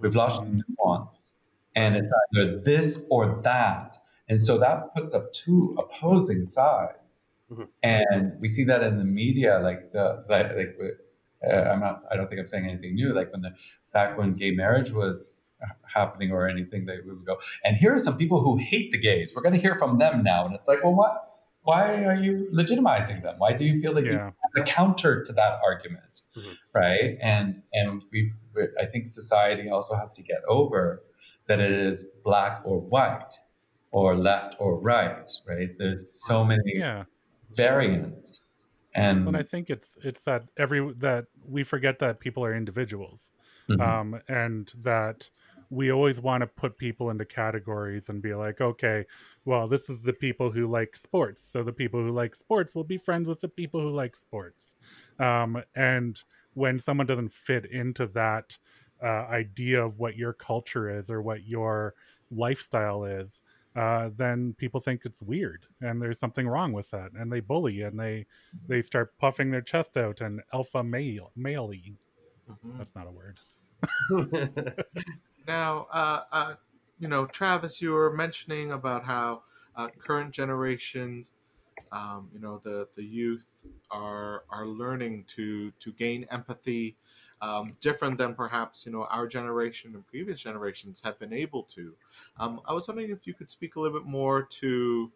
[0.00, 1.34] we've lost nuance,
[1.74, 3.98] and it's either this or that.
[4.28, 7.68] And so that puts up two opposing sides, Mhm.
[7.82, 9.58] and we see that in the media.
[9.62, 12.00] Like the, the like, uh, I'm not.
[12.10, 13.12] I don't think I'm saying anything new.
[13.12, 13.52] Like when the
[13.92, 15.30] back when gay marriage was
[15.94, 17.38] happening or anything, they we would go.
[17.64, 19.32] And here are some people who hate the gays.
[19.34, 20.44] We're going to hear from them now.
[20.46, 21.33] And it's like, well, what?
[21.64, 23.36] Why are you legitimizing them?
[23.38, 24.32] Why do you feel like you Yeah.
[24.54, 26.56] have a counter to that argument, Mhm.
[26.74, 27.16] right?
[27.22, 28.32] And and we,
[28.78, 31.02] I think society also has to get over
[31.46, 33.34] that it is black or white,
[33.92, 35.70] or left or right, right?
[35.78, 37.04] There's so many Yeah.
[37.52, 38.42] variants,
[38.94, 43.32] and But I think it's it's that every that we forget that people are individuals.
[43.68, 44.04] Mhm.
[44.04, 45.30] um, and that
[45.70, 49.04] we always want to put people into categories and be like, okay,
[49.44, 52.84] well, this is the people who like sports, so the people who like sports will
[52.84, 54.76] be friends with the people who like sports.
[55.18, 56.22] Um, and
[56.54, 58.58] when someone doesn't fit into that
[59.02, 61.94] uh, idea of what your culture is or what your
[62.30, 63.40] lifestyle is,
[63.76, 67.82] uh, then people think it's weird and there's something wrong with that, and they bully
[67.82, 68.24] and they
[68.68, 71.94] they start puffing their chest out and alpha male maley.
[72.48, 72.78] Mhm.
[72.78, 73.40] That's not a word.
[75.46, 76.54] Now, uh, uh,
[76.98, 79.42] you know, Travis, you were mentioning about how
[79.76, 81.34] uh, current generations,
[81.92, 86.96] um, you know, the the youth are are learning to to gain empathy,
[87.42, 91.94] um, different than perhaps you know our generation and previous generations have been able to.
[92.38, 95.12] Um, I was wondering if you could speak a little bit more to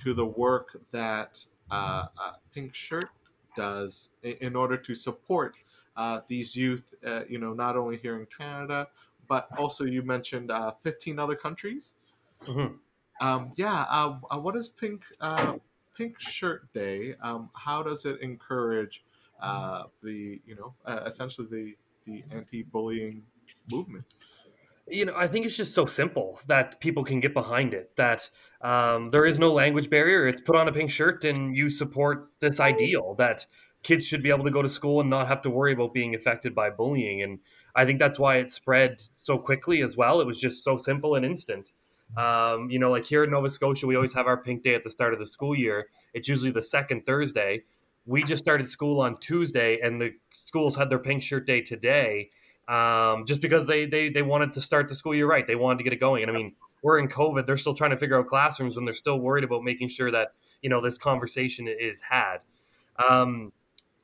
[0.00, 3.08] to the work that uh, uh, Pink Shirt
[3.56, 5.54] does in, in order to support
[5.96, 6.94] uh, these youth.
[7.04, 8.88] Uh, you know, not only here in Canada,
[9.30, 11.94] but also you mentioned uh, 15 other countries.
[12.42, 12.78] Mhm.
[13.20, 15.54] Um, yeah, uh, uh, what is Pink uh,
[15.96, 17.14] Pink Shirt Day?
[17.22, 19.04] Um, how does it encourage
[19.40, 23.22] uh, the you know uh, essentially the the anti-bullying
[23.70, 24.04] movement?
[24.90, 27.94] you know, I think it's just so simple that people can get behind it.
[27.96, 28.28] That
[28.60, 30.26] um, there is no language barrier.
[30.26, 33.46] It's put on a pink shirt, and you support this ideal that
[33.82, 36.14] kids should be able to go to school and not have to worry about being
[36.14, 37.22] affected by bullying.
[37.22, 37.38] And
[37.74, 40.20] I think that's why it spread so quickly as well.
[40.20, 41.72] It was just so simple and instant.
[42.16, 44.84] Um, you know, like here in Nova Scotia, we always have our pink day at
[44.84, 45.88] the start of the school year.
[46.12, 47.62] It's usually the second Thursday.
[48.04, 52.30] We just started school on Tuesday, and the schools had their pink shirt day today
[52.70, 55.46] um, just because they, they they wanted to start the school year right.
[55.46, 56.22] They wanted to get it going.
[56.22, 57.44] And I mean, we're in COVID.
[57.44, 60.34] They're still trying to figure out classrooms when they're still worried about making sure that
[60.62, 62.38] you know this conversation is had.
[62.96, 63.52] Um,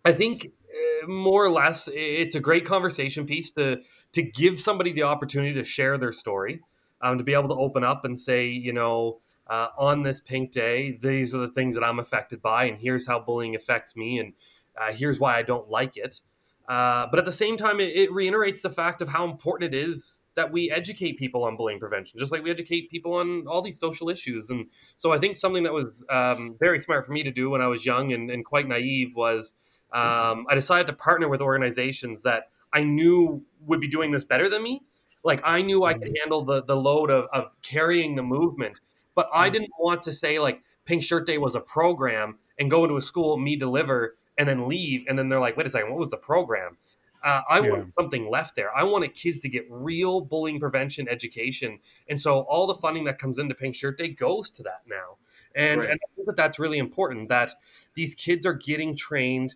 [0.06, 3.78] I think uh, more or less it's a great conversation piece to
[4.12, 6.60] to give somebody the opportunity to share their story,
[7.02, 10.52] um, to be able to open up and say, you know, uh, on this pink
[10.52, 14.20] day, these are the things that I'm affected by, and here's how bullying affects me,
[14.20, 14.32] and
[14.80, 16.20] uh, here's why I don't like it.
[16.68, 19.78] Uh, but at the same time, it, it, reiterates the fact of how important it
[19.78, 23.62] is that we educate people on bullying prevention, just like we educate people on all
[23.62, 24.50] these social issues.
[24.50, 24.66] And
[24.96, 27.68] so I think something that was um, very smart for me to do when I
[27.68, 29.54] was young and, and quite naive was
[29.92, 34.48] um, I decided to partner with organizations that I knew would be doing this better
[34.48, 34.82] than me.
[35.24, 38.80] Like I knew I could handle the, the load of, of carrying the movement,
[39.14, 42.84] but I didn't want to say like Pink Shirt Day was a program and go
[42.84, 45.90] into a school, me deliver, and then leave and then they're like wait a second
[45.90, 46.76] what was the program
[47.24, 47.70] uh, i Yeah.
[47.70, 52.40] wanted something left there i wanted kids to get real bullying prevention education and so
[52.40, 55.16] all the funding that comes into pink shirt day goes to that now
[55.54, 55.90] and, Right.
[55.90, 57.52] and i think that that's really important that
[57.94, 59.54] these kids are getting trained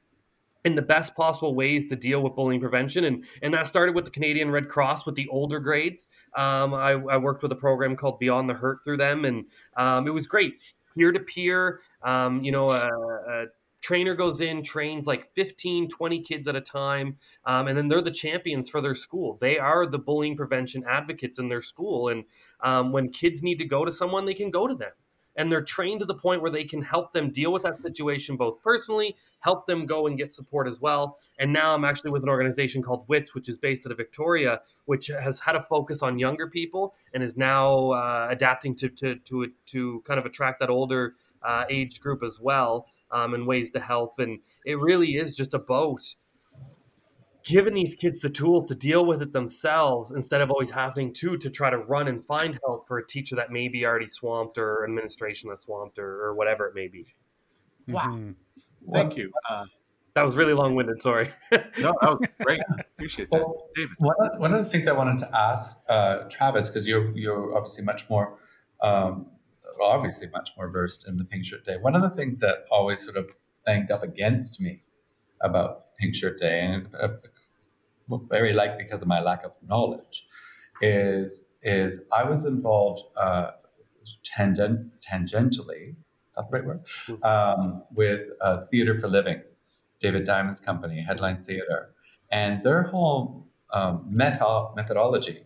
[0.65, 3.05] in the best possible ways to deal with bullying prevention.
[3.05, 6.09] And and that started with the canadian red cross with the older grades.
[6.37, 9.25] Um, I, I worked with a program called beyond the hurt through them.
[9.25, 9.47] And
[9.77, 10.63] um, it was great.
[10.97, 13.47] Peer to peer um, you know a, a
[13.81, 17.17] trainer goes in trains like 15 20 kids at a time.
[17.47, 19.39] Um, and then they're the champions for their school.
[19.41, 22.09] They are the bullying prevention advocates in their school.
[22.09, 22.25] And
[22.61, 24.93] um, when kids need to go to someone they can go to them
[25.41, 28.37] and they're trained to the point where they can help them deal with that situation
[28.37, 32.23] both personally help them go and get support as well and now i'm actually with
[32.23, 36.03] an organization called wits which is based out of victoria which has had a focus
[36.03, 40.61] on younger people and is now uh, adapting to, to, to, to kind of attract
[40.61, 44.19] that older uh, age group as well um, and ways to help.
[44.19, 46.15] And it really is just about
[47.45, 51.37] giving these kids the tools to deal with it themselves instead of always having to
[51.39, 54.59] to try to run and find help for a teacher that may be already swamped
[54.59, 57.07] or administration that's swamped or, or whatever it may be.
[57.89, 58.03] Wow.
[58.09, 58.35] Mhm.
[58.93, 59.33] Thank you.
[59.49, 59.65] Uh,
[60.15, 61.01] That was really long winded.
[61.01, 61.29] Sorry.
[61.53, 62.61] no, that was great.
[62.97, 63.95] Appreciate that, Well, David.
[63.99, 67.57] One of, one of the things I wanted to ask uh, Travis, because you're you're
[67.57, 68.39] obviously much more,
[68.83, 69.27] um,
[69.79, 71.77] well, obviously much more versed in the Pink Shirt Day.
[71.81, 73.27] One of the things that always sort of
[73.65, 74.83] banged up against me
[75.43, 77.09] about Pink Shirt Day, and uh,
[78.29, 80.27] very likely because of my lack of knowledge,
[80.81, 83.51] is is I was involved uh,
[84.25, 85.95] tangent, tangentially,
[86.35, 86.81] that's the right word,
[87.23, 89.43] um, with uh, Theatre for Living,
[90.01, 91.95] David Diamond's company, Headline Theatre,
[92.31, 95.45] and their whole um, meta- methodology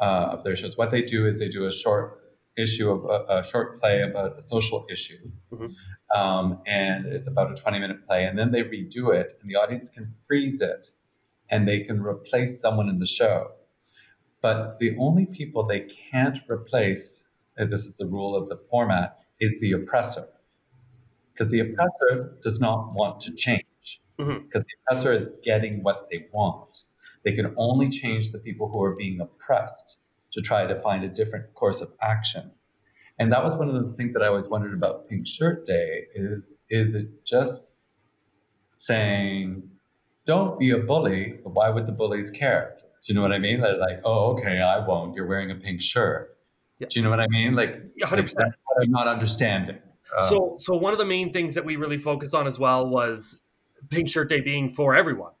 [0.00, 0.76] uh, of their shows.
[0.76, 2.21] What they do is they do a short
[2.56, 5.74] issue of a, a short play about a social issue, Mhm.
[6.14, 9.88] um, and it's about a twenty-minute play, and then they redo it, and the audience
[9.90, 10.88] can freeze it,
[11.50, 13.52] and they can replace someone in the show.
[14.40, 17.24] But the only people they can't replace,
[17.56, 20.28] and this is the rule of the format, is the oppressor.
[21.32, 24.02] Because the oppressor does not want to change.
[24.18, 26.84] Because the oppressor is getting what they want.
[27.24, 29.98] They can only change the people who are being oppressed
[30.32, 32.50] to try to find a different course of action.
[33.18, 36.06] And that was one of the things that I always wondered about Pink Shirt Day
[36.14, 37.68] is is it just
[38.78, 39.62] saying,
[40.24, 42.76] don't be a bully, but why would the bullies care?
[43.04, 43.60] Do you know what I mean?
[43.60, 45.14] They're like, oh, okay, I won't.
[45.14, 46.38] You're wearing a pink shirt.
[46.78, 46.86] Yeah.
[46.88, 47.54] Do you know what I mean?
[47.54, 48.10] Like, 100%.
[48.16, 49.78] that's what I'm not understanding.
[50.18, 52.88] Um, so so one of the main things that we really focused on as well
[52.88, 53.38] was
[53.90, 55.32] pink shirt day being for everyone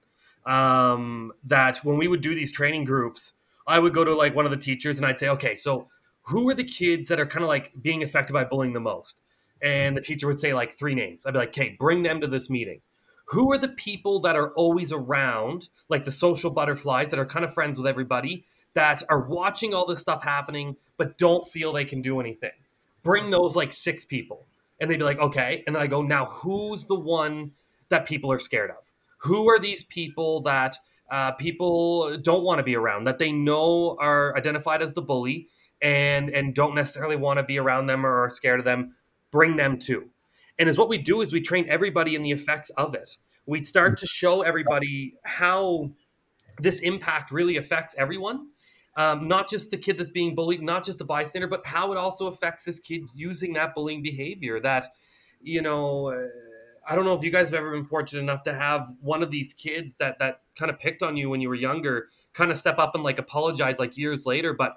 [0.46, 3.32] um, that when we would do these training groups
[3.66, 5.86] i would go to like one of the teachers and i'd say okay so
[6.22, 9.20] who are the kids that are kind of like being affected by bullying the most
[9.62, 12.26] and the teacher would say like three names i'd be like okay bring them to
[12.26, 12.80] this meeting
[13.26, 17.44] Who are the people that are always around, like the social butterflies that are kind
[17.44, 18.44] of friends with everybody,
[18.74, 22.50] that are watching all this stuff happening, but don't feel they can do anything?
[23.02, 24.44] Bring those like six people.
[24.80, 25.62] And they'd be like, okay.
[25.66, 27.52] And then I go, now who's the one
[27.88, 28.90] that people are scared of?
[29.18, 30.76] Who are these people that
[31.12, 35.48] uh, people don't want to be around, that they know are identified as the bully
[35.82, 38.96] and and don't necessarily want to be around them or are scared of them?
[39.30, 40.08] Bring them too.
[40.58, 43.18] And as what we do is we train everybody in the effects of it.
[43.46, 45.90] We start to show everybody how
[46.58, 48.48] this impact really affects everyone.
[48.96, 51.98] Um, not just the kid that's being bullied, not just the bystander, but how it
[51.98, 54.60] also affects this kid using that bullying behavior.
[54.60, 54.92] That,
[55.42, 56.28] you know, uh,
[56.86, 59.30] I don't know if you guys have ever been fortunate enough to have one of
[59.30, 62.58] these kids that that kind of picked on you when you were younger, kind of
[62.58, 64.76] step up and like apologize like years later, but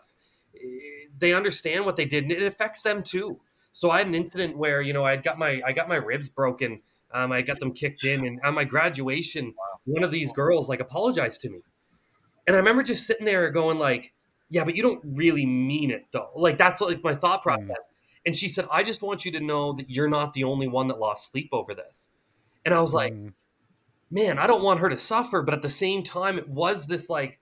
[0.55, 3.39] eh, they understand what they did and it affects them too.
[3.71, 6.29] So I had an incident where you know I got my I got my ribs
[6.29, 6.81] broken.
[7.13, 9.53] Um, I got them kicked in, and on my graduation,
[9.85, 11.59] one of these girls like apologized to me,
[12.47, 14.13] and I remember just sitting there going like,
[14.49, 17.67] "Yeah, but you don't really mean it though." Like that's like my thought process.
[17.69, 18.27] Mm.
[18.27, 20.87] And she said, "I just want you to know that you're not the only one
[20.87, 22.09] that lost sleep over this."
[22.65, 23.31] And I was like, mm.
[24.09, 27.09] "Man, I don't want her to suffer," but at the same time, it was this
[27.09, 27.39] like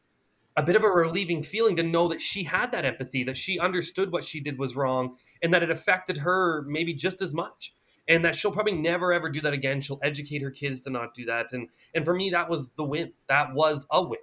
[0.55, 3.59] a bit of a relieving feeling to know that she had that empathy, that she
[3.59, 7.73] understood what she did was wrong, and that it affected her maybe just as much.
[8.07, 9.79] And that she'll probably never ever do that again.
[9.79, 11.53] She'll educate her kids to not do that.
[11.53, 13.13] And and for me, that was the win.
[13.27, 14.19] That was a win.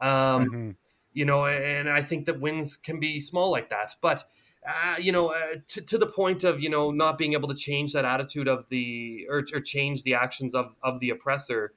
[0.00, 0.70] Um, mm-hmm.
[1.12, 3.96] You know, and I think that wins can be small like that.
[4.00, 4.22] But
[4.66, 7.54] uh, you know, uh, to, to the point of you know not being able to
[7.54, 11.72] change that attitude of the or, or change the actions of of the oppressor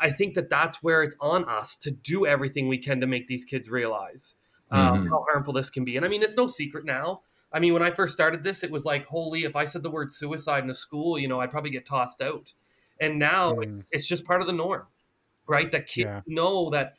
[0.00, 3.28] I think that that's where it's on us to do everything we can to make
[3.28, 4.34] these kids realize
[4.70, 5.08] um, mm-hmm.
[5.08, 5.96] how harmful this can be.
[5.96, 7.22] And I mean, it's no secret now.
[7.52, 9.90] I mean, when I first started this, it was like, holy, if I said the
[9.90, 12.52] word suicide in a school, you know, I'd probably get tossed out.
[12.98, 13.64] And now mm.
[13.64, 14.86] it's, it's just part of the norm,
[15.46, 15.70] right?
[15.70, 16.20] That kids yeah.
[16.26, 16.94] know that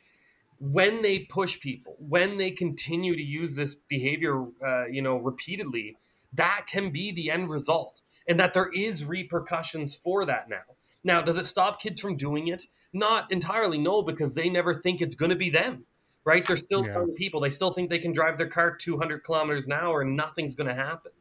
[0.58, 5.96] when they push people, when they continue to use this behavior, uh, you know, repeatedly,
[6.32, 8.00] that can be the end result.
[8.26, 10.62] And that there is repercussions for that now.
[11.02, 12.64] Now, does it stop kids from doing it?
[12.92, 15.84] Not entirely, no, because they never think it's going to be them,
[16.24, 16.46] right?
[16.46, 17.04] They're still yeah.
[17.16, 17.40] people.
[17.40, 20.68] They still think they can drive their car 200 kilometers an hour and nothing's going
[20.68, 21.12] to happen.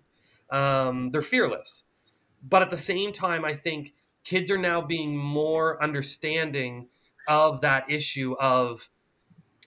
[0.50, 1.84] Um, they're fearless.
[2.41, 3.93] But at the same time, I think
[4.24, 6.88] kids are now being more understanding
[7.28, 8.89] of that issue of,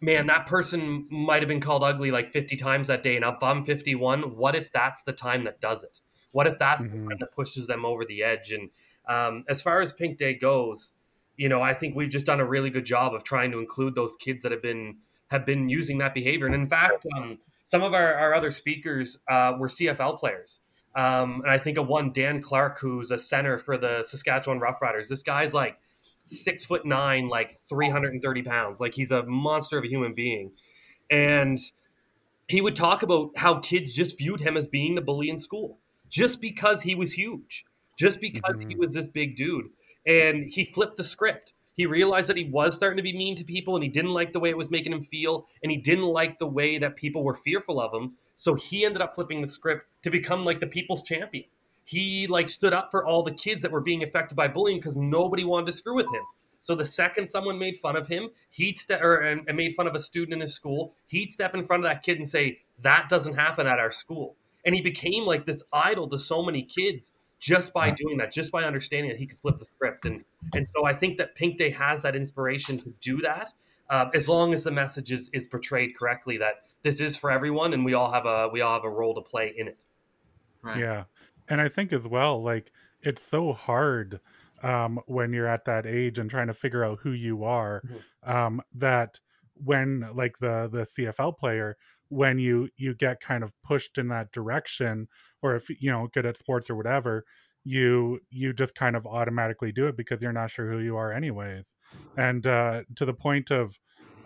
[0.03, 3.17] man, that person might have been called ugly like 50 times that day.
[3.17, 6.01] And if I'm 51, what if that's the time that does it?
[6.33, 7.05] What if that's mm-hmm.
[7.05, 8.53] the time that pushes them over the edge?
[8.53, 8.71] And
[9.09, 10.93] um, as far as Pink Day goes,
[11.37, 13.95] you know, I think we've just done a really good job of trying to include
[13.95, 16.47] those kids that have been have been using that behavior.
[16.47, 20.61] And in fact, um, some of our, our other speakers uh, were CFL players.
[20.95, 25.09] Um, and I think of one, Dan Clark, who's a center for the Saskatchewan Roughriders.
[25.09, 25.79] This guy's like
[26.27, 28.81] six foot nine, like 330 pounds.
[28.81, 30.53] Like he's a monster of a human being.
[31.11, 31.59] And
[32.49, 35.79] he would talk about how kids just viewed him as being the bully in school
[36.09, 37.65] just because he was huge
[37.97, 38.71] just because mm-hmm.
[38.71, 39.67] he was this big dude.
[40.07, 41.55] And he flipped the script.
[41.75, 44.33] He realized that he was starting to be mean to people and he didn't like
[44.33, 47.23] the way it was making him feel and he didn't like the way that people
[47.23, 48.15] were fearful of him.
[48.37, 51.47] So he ended up flipping the script to become like the people's champion.
[51.87, 54.97] He like stood up for all the kids that were being affected by bullying because
[54.97, 56.23] nobody wanted to screw with him.
[56.61, 59.95] So the second someone made fun of him, he'd step or and made fun of
[59.95, 63.09] a student in his school, he'd step in front of that kid and say, "That
[63.09, 67.13] doesn't happen at our school." And he became like this idol to so many kids
[67.39, 70.05] just by doing that, just by understanding that he could flip the script.
[70.07, 73.53] And and so I think that Pink Day has that inspiration to do that,
[73.89, 77.73] uh, as long as the message is, is portrayed correctly that this is for everyone
[77.73, 79.85] and we all have a we all have a role to play in it.
[80.63, 80.79] Right.
[80.79, 81.05] Yeah,
[81.49, 82.71] and I think as well, like
[83.03, 84.21] it's so hard
[84.63, 88.31] um, when you're at that age and trying to figure out who you are, mm-hmm.
[88.31, 89.21] um, that
[89.55, 91.77] when like the the CFL player
[92.09, 95.09] when you you get kind of pushed in that direction
[95.43, 97.25] or if you know good at sports or whatever
[97.65, 101.13] you you just kind of automatically do it because you're not sure who you are
[101.13, 101.75] anyways
[102.17, 103.79] and uh to the point of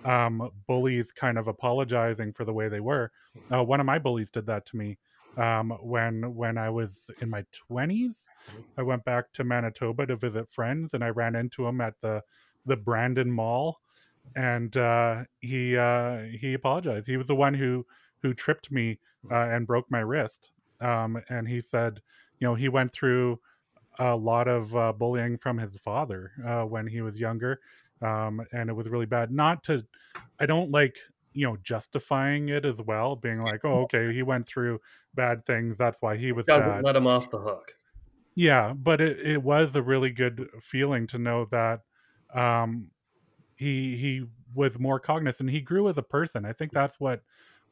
[0.04, 3.11] um bullies kind of apologizing for the way they were
[3.52, 4.98] uh, one of my bullies did that to me
[5.37, 8.27] um when when i was in my 20s
[8.77, 12.23] i went back to manitoba to visit friends and i ran into him at the
[12.66, 13.81] the brandon mall
[14.37, 17.07] and uh, he uh, he apologized.
[17.07, 17.87] He was the one who
[18.22, 18.99] who tripped me
[19.31, 20.53] uh, and broke my wrist.
[20.81, 22.01] Um, and he said,
[22.39, 23.41] you know, he went through
[23.99, 27.61] a lot of uh, bullying from his father uh, when he was younger,
[28.03, 29.31] um, and it was really bad.
[29.31, 29.85] Not to,
[30.39, 30.97] I don't like
[31.33, 34.81] you know justifying it as well, being like, oh, okay, he went through
[35.14, 35.78] bad things.
[35.78, 36.85] That's why he was doesn't bad.
[36.85, 37.74] let him off the hook.
[38.35, 41.81] Yeah, but it, it was a really good feeling to know that
[42.33, 42.89] um,
[43.57, 44.24] he he
[44.55, 45.49] was more cognizant.
[45.49, 46.45] And he grew as a person.
[46.45, 47.22] I think that's what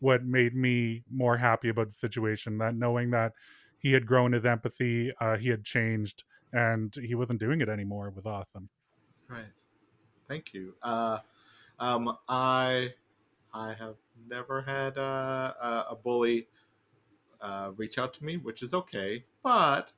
[0.01, 2.59] what made me more happy about the situation.
[2.59, 3.33] That knowing that
[3.79, 8.11] he had grown his empathy, uh, he had changed, and he wasn't doing it anymore
[8.15, 8.69] was awesome.
[9.29, 9.45] Right.
[10.29, 10.75] Thank you.
[10.83, 11.19] Uh,
[11.79, 12.95] um, I
[13.59, 13.97] I have
[14.29, 16.47] never had uh, a, a bully
[17.41, 19.25] uh, reach out to me, which is okay.
[19.43, 19.93] But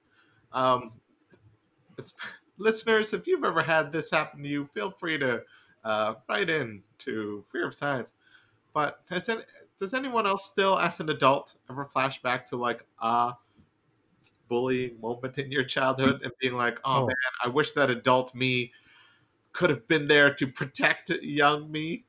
[0.52, 0.92] um,
[2.56, 5.42] listeners, if you've ever had this happen to you, feel free to
[5.84, 8.14] uh, write in to Fear of Science.
[8.72, 9.42] But has any,
[9.78, 13.34] does anyone else still, as an adult, ever flash back to like a
[14.48, 17.06] bullying moment in your childhood and being like, oh, Oh.
[17.06, 18.72] man, I wish that adult me
[19.52, 22.04] could have been there to protect young me?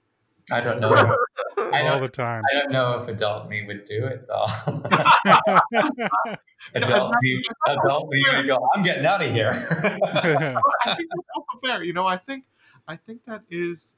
[0.52, 0.94] I don't know.
[1.58, 2.44] I All the time.
[2.52, 4.48] I don't know if adult me would do it though.
[6.76, 8.68] adult me, adult me would go.
[8.76, 9.52] I'm getting out of here.
[9.52, 11.84] I think that's also fair.
[11.84, 12.46] You know, I think
[12.88, 13.98] I think that is,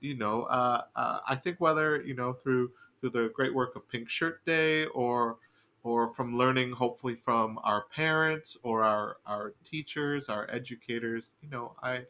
[0.00, 2.70] you know, uh, uh, I think whether you know through
[3.00, 5.38] through the great work of Pink Shirt Day or
[5.84, 11.74] or from learning hopefully from our parents or our our teachers, our educators, you know,
[11.82, 12.04] I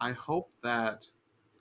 [0.00, 1.06] I hope that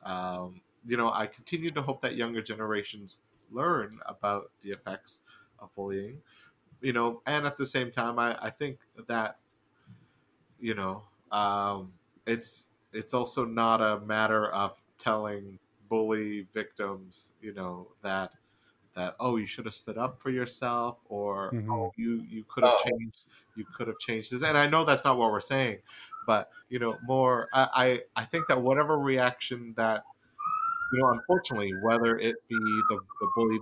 [0.04, 3.22] um, you know I continue to hope that younger generations
[3.52, 5.24] learn about the effects
[5.60, 6.22] of bullying
[6.82, 9.40] you know and at the same time i, I think that
[10.60, 11.94] you know um,
[12.26, 15.60] it's it's also not a matter of telling
[15.90, 18.34] bully victims you know that
[18.96, 21.70] that oh you should have stood up for yourself or Mhm.
[21.70, 22.78] oh you you could have Oh.
[22.78, 23.26] changed
[23.56, 25.80] you could have changed this and i know that's not what we're saying
[26.28, 30.06] but you know more i i, I think that whatever reaction that
[30.94, 32.56] you know unfortunately whether it be
[32.90, 33.60] the, the bully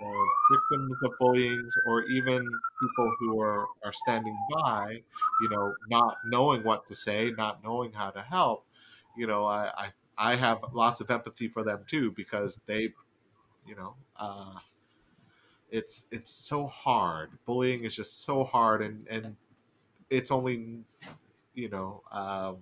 [0.00, 2.42] the victims of bullying or even
[2.80, 5.02] people who are, are standing by,
[5.40, 8.66] you know, not knowing what to say, not knowing how to help,
[9.16, 12.90] you know, I, I, I have lots of empathy for them too because they,
[13.66, 14.58] you know, uh,
[15.70, 17.30] it's it's so hard.
[17.46, 19.36] Bullying is just so hard, and and
[20.10, 20.84] it's only,
[21.54, 22.58] you know, um,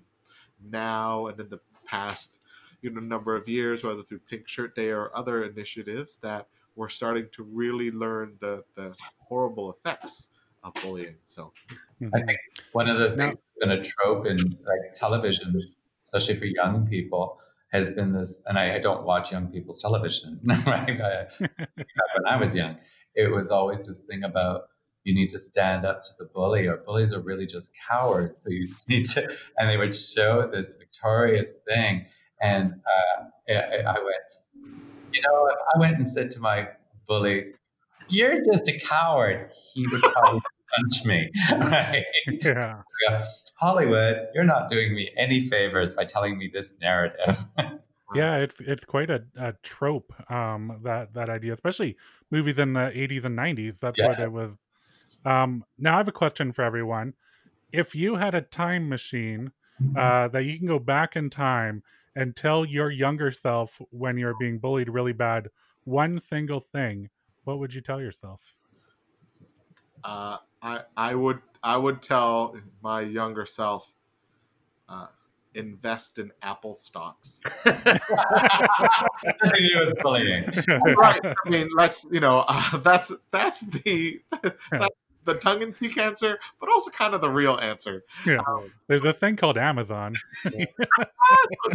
[0.71, 2.42] now and in the past,
[2.83, 6.89] you know, number of years, whether through Pink Shirt Day or other initiatives, that we're
[6.89, 10.29] starting to really learn the the horrible effects
[10.63, 11.19] of bullying.
[11.25, 11.55] So
[12.15, 12.27] I Mhm.
[12.27, 12.39] think
[12.73, 15.75] one of the things that's been a trope in like television,
[16.07, 17.41] especially for young people,
[17.73, 18.41] has been this.
[18.47, 20.99] And I, I don't watch young people's television, right?
[20.99, 21.33] But
[22.17, 22.79] when I was young,
[23.15, 24.63] it was always this thing about
[25.05, 28.41] you need to stand up to the bully, or bullies are really just cowards.
[28.43, 29.29] So you just need to.
[29.59, 32.07] And they would show this victorious thing,
[32.43, 34.75] and uh, I, I went,
[35.13, 36.69] you know, if I went and said to my
[37.07, 37.53] bully,
[38.09, 40.41] "You're just a coward," he would probably
[40.77, 42.05] punch me, right?
[42.43, 42.83] yeah.
[43.59, 47.45] Hollywood, you're not doing me any favors by telling me this narrative.
[48.15, 51.97] yeah it's it's quite a, a trope um that that idea especially
[52.31, 54.59] movies in the 80s and 90s that's what it was
[55.25, 57.15] um now i have a question for everyone
[57.73, 59.53] if you had a time machine
[59.97, 61.83] uh that you can go back in time
[62.15, 65.49] and tell your younger self when you're being bullied really bad
[65.85, 67.09] one single thing
[67.45, 68.55] what would you tell yourself
[70.05, 73.93] uh, I I would I would tell my younger self,
[74.89, 75.07] uh,
[75.55, 77.41] invest in Apple stocks.
[77.65, 78.01] Nothing
[79.43, 80.45] to do bullying.
[80.97, 81.21] right.
[81.25, 86.39] I mean, let's you know uh, that's that's the that's the tongue in cheek answer,
[86.61, 88.03] but also kind of the real answer.
[88.27, 88.39] yeah.
[88.89, 90.15] there's a thing called amazon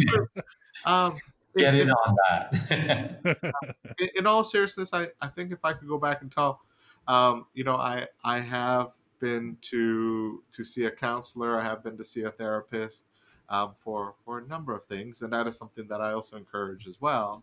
[0.84, 1.18] um,
[1.56, 3.54] Get in, in on that.
[3.98, 6.60] in, in all seriousness, I, I think if I could go back and tell,
[7.06, 11.96] um, you know, I I have been to to see a counselor, I have been
[11.96, 13.06] to see a therapist
[13.48, 16.86] um, for for a number of things, and that is something that I also encourage
[16.86, 17.42] as well.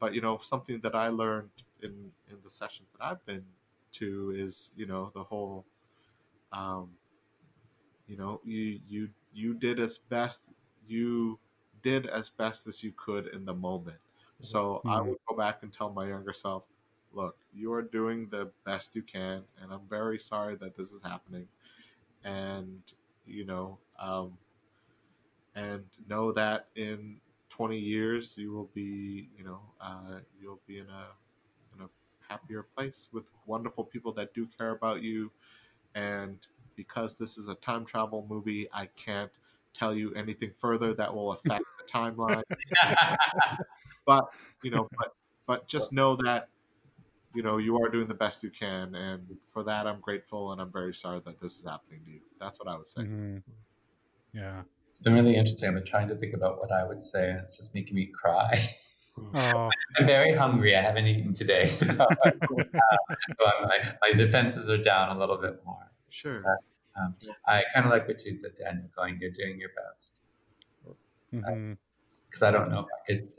[0.00, 1.50] But you know, something that I learned
[1.82, 3.44] in in the sessions that I've been
[3.92, 5.66] to is you know the whole,
[6.52, 6.98] um,
[8.06, 10.52] you know, you you you did as best
[10.86, 11.38] you
[11.82, 13.98] did as best as you could in the moment.
[14.38, 15.02] So I Mhm.
[15.02, 16.64] would go back and tell my younger self,
[17.12, 21.02] look, you are doing the best you can, and I'm very sorry that this is
[21.02, 21.48] happening.
[22.24, 22.82] And,
[23.26, 24.38] you know, um,
[25.54, 30.88] and know that in 20 years you will be, you know, uh, you'll be in
[30.88, 31.08] a
[32.32, 35.30] happier place with wonderful people that do care about you.
[35.94, 39.32] And because this is a time travel movie, I can't
[39.74, 42.42] tell you anything further that will affect the timeline
[44.06, 44.24] but
[44.62, 45.14] you know but
[45.46, 46.48] but just know that
[47.34, 50.60] you know you are doing the best you can and for that i'm grateful and
[50.60, 53.02] i'm very sorry that this is happening to you That's what I would say.
[53.02, 53.42] Mhm.
[54.32, 54.62] Yeah.
[54.88, 55.68] It's been really interesting.
[55.68, 58.06] I've been trying to think about what I would say, and it's just making me
[58.06, 58.76] cry.
[59.18, 60.76] Oh, I'm very hungry.
[60.76, 62.06] I haven't eaten today, so, uh,
[62.48, 62.56] so
[63.40, 65.90] my, my defenses are down a little bit more.
[66.08, 66.42] Sure.
[66.96, 67.14] Um,
[67.46, 70.20] I kind of like what you said, Daniel, going, you're doing your best.
[71.32, 71.76] mhm.
[72.28, 73.30] Because I don't know if I could,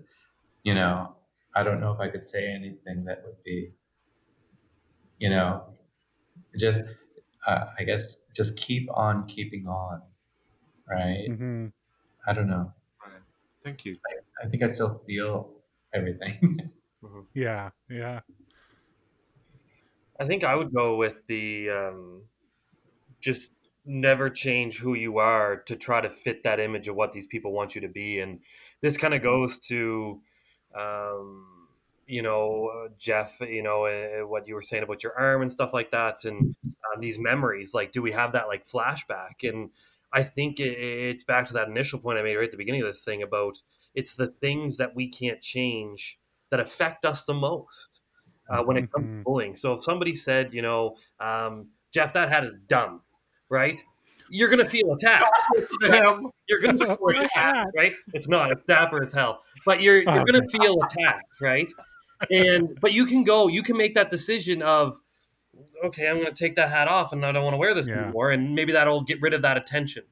[0.63, 1.15] you know,
[1.55, 3.71] I don't know if I could say anything that would be,
[5.19, 5.63] you know,
[6.57, 6.81] just,
[7.47, 10.01] uh, I guess, just keep on keeping on,
[10.87, 11.27] right?
[11.29, 11.71] Mhm.
[12.27, 12.73] I don't know.
[13.05, 13.21] Right.
[13.63, 13.95] Thank you.
[14.43, 15.51] I think I still feel
[15.93, 16.71] everything.
[17.33, 17.69] yeah.
[17.89, 18.21] Yeah.
[20.19, 22.21] I think I would go with the um,
[23.19, 23.51] just
[23.85, 27.51] never change who you are to try to fit that image of what these people
[27.51, 28.19] want you to be.
[28.19, 28.39] And
[28.81, 30.21] this kind of goes to,
[30.77, 31.67] um,
[32.07, 35.51] you know, uh, Jeff, you know, uh, what you were saying about your arm and
[35.51, 37.73] stuff like that, and uh, these memories.
[37.73, 39.47] Like, do we have that like flashback?
[39.47, 39.69] And
[40.11, 42.81] I think it, it's back to that initial point I made right at the beginning
[42.81, 43.59] of this thing about
[43.95, 46.19] it's the things that we can't change
[46.49, 48.01] that affect us the most
[48.49, 49.23] uh, when it comes to Mhm.
[49.23, 49.55] bullying.
[49.55, 53.01] So if somebody said, you know, um, Jeff, that hat is dumb,
[53.49, 53.77] right?
[54.29, 55.25] You're gonna feel attacked.
[56.47, 57.67] You're gonna That's support my the hat, hat.
[57.75, 57.91] right?
[58.13, 58.51] It's not.
[58.51, 59.43] It's dapper as hell.
[59.65, 61.69] But you're you're Oh, gonna feel attacked, right?
[62.29, 63.47] And but you can go.
[63.47, 64.99] You can make that decision of,
[65.85, 68.01] okay, I'm gonna take that hat off, and I don't want to wear this Yeah.
[68.03, 70.03] anymore, and maybe that'll get rid of that attention.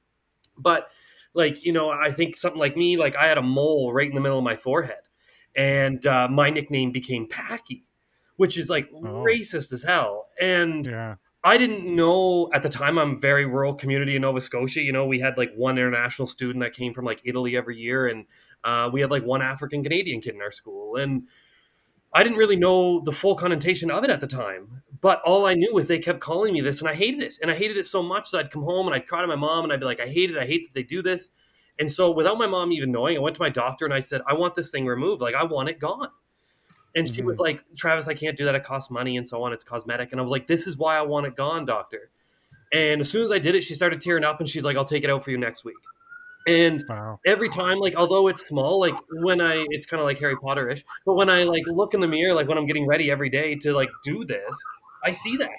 [0.57, 0.89] But
[1.33, 4.15] like you know, I think something like me, like I had a mole right in
[4.15, 5.07] the middle of my forehead,
[5.55, 7.83] and uh, my nickname became Paki,
[8.37, 9.23] which is like Oh.
[9.27, 10.29] racist as hell.
[10.39, 11.15] And Yeah.
[11.43, 12.99] I didn't know at the time.
[12.99, 14.81] I'm very rural community in Nova Scotia.
[14.81, 18.05] You know, we had like one international student that came from like Italy every year,
[18.07, 18.25] and
[18.63, 21.23] uh, we had like one African Canadian kid in our school, and
[22.13, 24.83] I didn't really know the full connotation of it at the time.
[25.01, 27.49] But all I knew was they kept calling me this, and I hated it, and
[27.49, 29.63] I hated it so much that I'd come home and I'd cry to my mom,
[29.63, 30.37] and I'd be like, I hate it.
[30.37, 31.31] I hate that they do this.
[31.79, 34.21] And so, without my mom even knowing, I went to my doctor and I said,
[34.27, 35.21] I want this thing removed.
[35.21, 36.09] Like, I want it gone.
[36.95, 37.25] And she Mhm.
[37.25, 38.55] was like, Travis, I can't do that.
[38.55, 39.53] It costs money and so on.
[39.53, 40.11] It's cosmetic.
[40.11, 42.11] And I was like, this is why I want it gone, doctor.
[42.73, 44.85] And as soon as I did it, she started tearing up and she's like, I'll
[44.85, 45.77] take it out for you next week.
[46.47, 47.19] And Wow.
[47.25, 50.69] every time, like, although it's small, like when I, it's kind of like Harry Potter
[50.69, 53.29] ish, but when I like look in the mirror, like when I'm getting ready every
[53.29, 54.71] day to like do this,
[55.03, 55.49] I see that.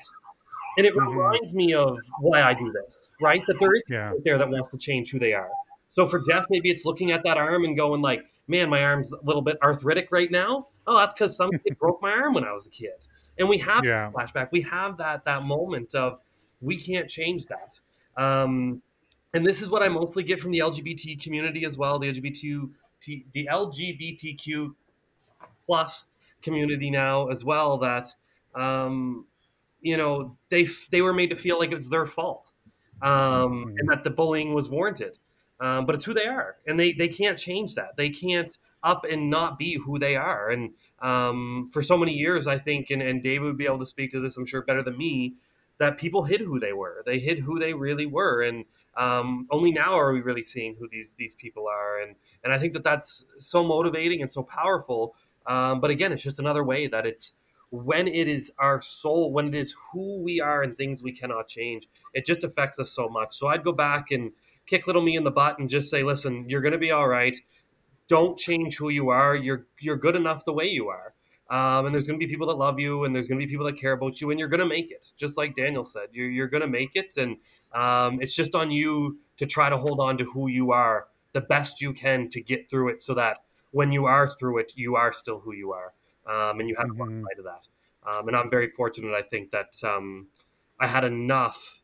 [0.79, 1.07] And it Mhm.
[1.09, 3.43] reminds me of why I do this, right?
[3.47, 4.11] That there is Yeah.
[4.11, 5.51] out there that wants to change who they are.
[5.91, 9.13] So for Jeff, maybe it's looking at that arm and going like, "Man, my arm's
[9.13, 12.45] a little bit arthritic right now." Oh, that's because some kid broke my arm when
[12.45, 12.95] I was a kid.
[13.39, 14.11] And we have Yeah.
[14.11, 14.53] that flashback.
[14.53, 16.21] We have that that moment of
[16.63, 17.79] we can't change that.
[18.17, 18.81] Um,
[19.35, 21.99] and this is what I mostly get from the LGBT community as well.
[21.99, 22.71] The LGBT
[23.33, 24.75] the LGBTQ
[25.67, 26.07] plus
[26.41, 27.77] community now as well.
[27.79, 28.15] That
[28.55, 29.27] um,
[29.83, 32.53] you know they they were made to feel like it's their fault
[33.03, 35.19] um, and that the bullying was warranted.
[35.61, 37.97] Um, but it's who they are, and they they can't change that.
[37.97, 38.51] They can't
[38.83, 40.51] up and not be who they are.
[40.51, 40.71] And
[41.01, 44.11] um, for so many years, I think, and, and David would be able to speak
[44.11, 45.35] to this, I'm sure, better than me,
[45.79, 47.03] that people hid who they were.
[47.07, 48.65] They hid who they really were, and
[48.97, 52.01] um, only now are we really seeing who these these people are.
[52.01, 55.15] And and I think that that's so motivating and so powerful.
[55.47, 57.35] Um, but again, it's just another way that it's
[57.73, 61.49] when it is our soul, when it is who we are and things we cannot
[61.49, 63.37] change, it just affects us so much.
[63.37, 64.31] So I'd go back and
[64.67, 67.09] kick little me in the butt and just say, listen, you're going to be all
[67.09, 67.37] right.
[68.09, 69.35] Don't change who you are.
[69.35, 71.15] You're you're good enough the way you are.
[71.51, 73.51] Um, and there's going to be people that love you, and there's going to be
[73.51, 75.13] people that care about you, and you're going to make it.
[75.17, 77.37] Just like Daniel said, you're you're going to make it, and
[77.75, 81.41] um, it's just on you to try to hold on to who you are the
[81.41, 83.39] best you can to get through it, so that
[83.71, 85.95] when you are through it, you are still who you are,
[86.27, 87.23] um, and you haven't lost Mhm.
[87.23, 87.67] sight of that.
[88.05, 89.15] Um, and I'm very fortunate.
[89.15, 90.29] I think that um,
[90.81, 91.81] I had enough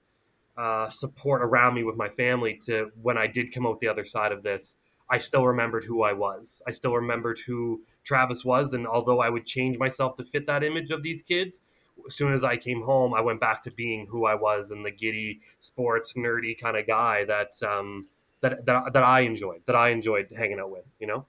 [0.56, 4.04] uh, support around me with my family to when I did come out the other
[4.04, 4.76] side of this,
[5.08, 6.60] I still remembered who I was.
[6.66, 10.64] I still remembered who Travis was, and although I would change myself to fit that
[10.64, 11.60] image of these kids,
[12.06, 14.84] as soon as I came home, I went back to being who I was and
[14.84, 18.08] the giddy, sports, nerdy kind of guy that um,
[18.40, 20.84] that, that that I enjoyed, that I enjoyed hanging out with.
[20.98, 21.26] You know.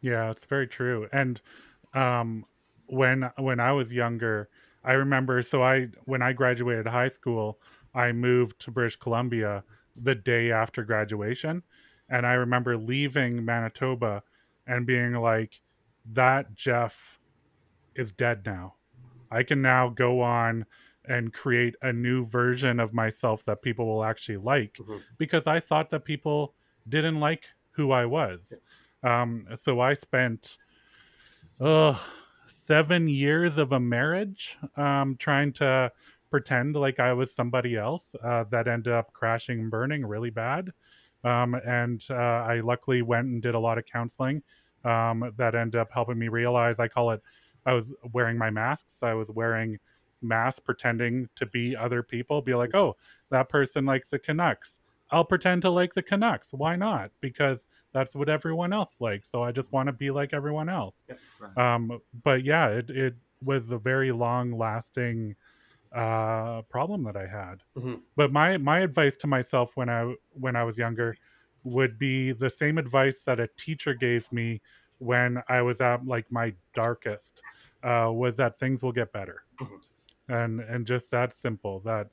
[0.00, 1.08] Yeah, it's very true.
[1.12, 1.40] And
[1.94, 2.44] um
[2.86, 4.48] when when I was younger,
[4.84, 7.60] I remember so I when I graduated high school,
[7.94, 9.64] I moved to British Columbia
[9.96, 11.62] the day after graduation,
[12.08, 14.22] and I remember leaving Manitoba
[14.66, 15.62] and being like
[16.04, 17.20] that Jeff
[17.94, 18.76] is dead now.
[19.30, 20.66] I can now go on
[21.04, 25.04] and create a new version of myself that people will actually like Mhm.
[25.18, 26.54] because I thought that people
[26.88, 28.58] didn't like who I was.
[29.02, 30.58] Um, so I spent
[31.60, 31.94] uh,
[32.46, 35.92] seven years of a marriage um, trying to
[36.30, 40.70] pretend like I was somebody else uh, that ended up crashing and burning really bad.
[41.22, 44.42] Um, and uh, I luckily went and did a lot of counseling
[44.84, 47.22] um, that ended up helping me realize I call it,
[47.66, 49.02] I was wearing my masks.
[49.02, 49.78] I was wearing
[50.22, 52.96] masks pretending to be other people, be like, oh,
[53.30, 54.79] that person likes the Canucks.
[55.10, 56.52] I'll pretend to like the Canucks.
[56.52, 57.10] Why not?
[57.20, 59.30] Because that's what everyone else likes.
[59.30, 61.04] So I just want to be like everyone else.
[61.38, 61.56] Right.
[61.56, 65.36] Um, but yeah, it, it was a very long lasting
[65.92, 67.62] uh, problem that I had.
[67.76, 68.02] Mhm.
[68.16, 71.16] But my my advice to myself when I when I was younger
[71.64, 74.60] would be the same advice that a teacher gave me
[74.98, 77.42] when I was at like my darkest
[77.82, 79.80] uh, was that things will get better, Mhm.
[80.28, 81.80] and and just that simple.
[81.80, 82.10] That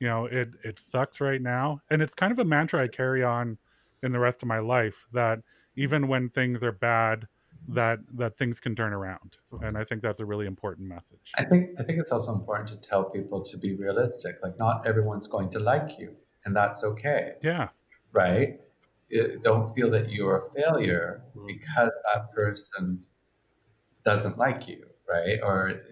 [0.00, 3.22] you know it it sucks right now, and it's kind of a mantra I carry
[3.22, 3.58] on
[4.02, 5.06] in the rest of my life.
[5.12, 5.40] That
[5.76, 7.28] even when things are bad,
[7.68, 11.32] that that things can turn around, and I think that's a really important message.
[11.36, 14.36] I think I think it's also important to tell people to be realistic.
[14.42, 17.70] Like not everyone's going to like you, and that's okay, Yeah,
[18.12, 18.60] right?
[19.10, 23.04] It- don't feel that you're a failure because that person
[24.04, 25.40] doesn't like you, right?
[25.42, 25.82] Or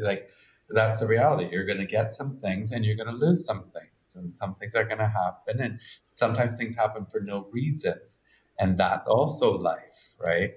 [0.00, 0.30] like
[0.72, 1.48] that's the reality.
[1.52, 4.54] You're going to get some things and you're going to lose some things, and some
[4.56, 5.80] things are going to happen, and
[6.12, 7.94] sometimes things happen for no reason,
[8.58, 10.52] and that's also life, right?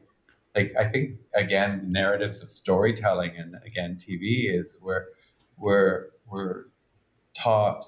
[0.56, 5.08] Like I think again, narratives of storytelling and again TV is where
[5.58, 6.66] we're we're
[7.34, 7.86] taught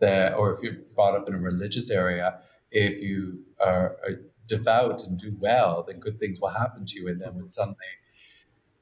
[0.00, 2.40] that, or if you're brought up in a religious area,
[2.70, 7.08] if you are, are devout and do well, then good things will happen to you.
[7.08, 7.76] And then when suddenly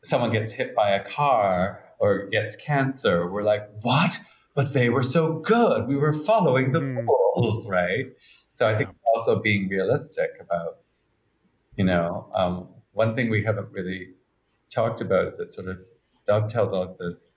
[0.03, 4.19] someone gets hit by a car or gets cancer, we're like, what?
[4.55, 5.87] But they were so good.
[5.87, 7.07] We were following the Mhm.
[7.07, 8.07] rules, right?
[8.51, 10.73] So I think also being realistic about,
[11.77, 14.03] you know, um, one thing we haven't really
[14.69, 15.79] talked about that sort of
[16.27, 17.29] dovetails off this.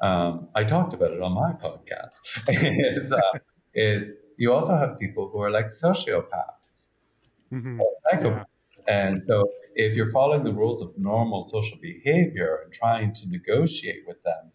[0.00, 2.16] Um, I talked about it on my podcast.
[2.48, 3.38] is uh,
[3.74, 6.86] is you also have people who are like sociopaths,
[7.52, 7.78] Mhm.
[7.80, 9.36] or psychopaths, and so
[9.74, 14.52] if you're following the rules of normal social behavior and trying to negotiate with them,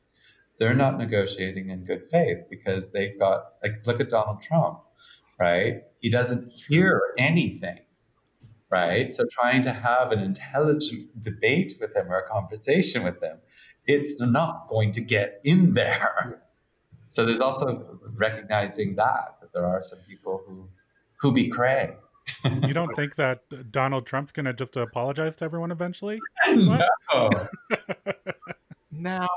[0.59, 4.80] they're not negotiating in good faith because they've got like look at Donald Trump,
[5.39, 5.84] right?
[5.99, 7.80] He doesn't hear anything,
[8.70, 9.11] right?
[9.11, 13.38] So trying to have an intelligent debate with him or a conversation with him,
[13.86, 16.41] it's not going to get in there.
[17.07, 20.68] So there's also recognizing that that there are some people who
[21.18, 21.95] who be cray.
[22.43, 26.19] You don't think that Donald Trump's going to just apologize to everyone eventually?
[26.49, 26.82] no.
[28.91, 29.28] now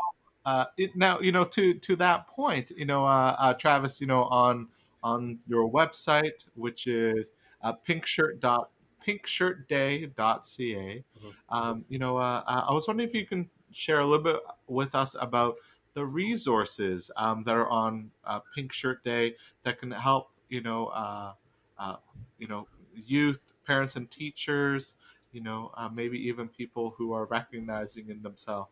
[0.44, 4.06] uh it now you know to to that point you know uh, uh travis you
[4.06, 4.68] know on
[5.02, 7.32] on your website which is
[7.62, 8.70] uh pinkshirt dot
[9.06, 11.34] pinkshirtday.ca Mhm.
[11.48, 14.40] um you know uh, uh, i was wondering if you can share a little bit
[14.66, 15.56] with us about
[15.94, 19.34] the resources um, that are on uh, pink shirt day
[19.64, 21.32] that can help you know uh,
[21.78, 21.96] uh,
[22.38, 22.66] you know
[23.04, 24.96] youth parents and teachers
[25.32, 28.70] you know uh, maybe even people who are recognizing in themselves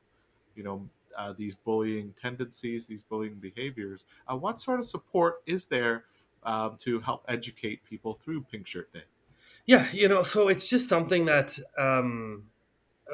[0.54, 4.04] you know uh, these bullying tendencies, these bullying behaviors.
[4.28, 6.04] Uh, what sort of support is there
[6.42, 9.04] um, to help educate people through Pink Shirt Day?
[9.64, 12.44] Yeah, you know, so it's just something that um,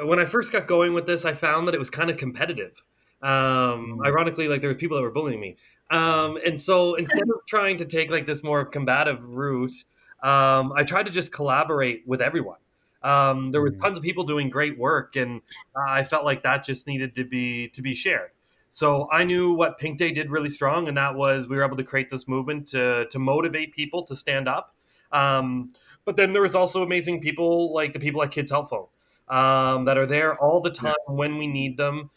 [0.04, 2.82] when I first got going with this, I found that it was kind of competitive.
[3.22, 5.56] Um, ironically, like there was people that were bullying me,
[5.90, 9.84] um, and so instead of trying to take like this more combative route,
[10.22, 12.58] um, I tried to just collaborate with everyone.
[13.02, 13.80] Um, there was Mm.
[13.80, 15.40] tons of people doing great work, and
[15.76, 18.30] I felt like that just needed to be to be shared.
[18.68, 21.76] So I knew what Pink Day did really strong, and that was we were able
[21.76, 24.74] to create this movement to to motivate people to stand up.
[25.10, 25.72] Um,
[26.04, 28.86] but then there was also amazing people like the people at Kids Help Phone
[29.28, 32.08] um, that are there all the time when we need them,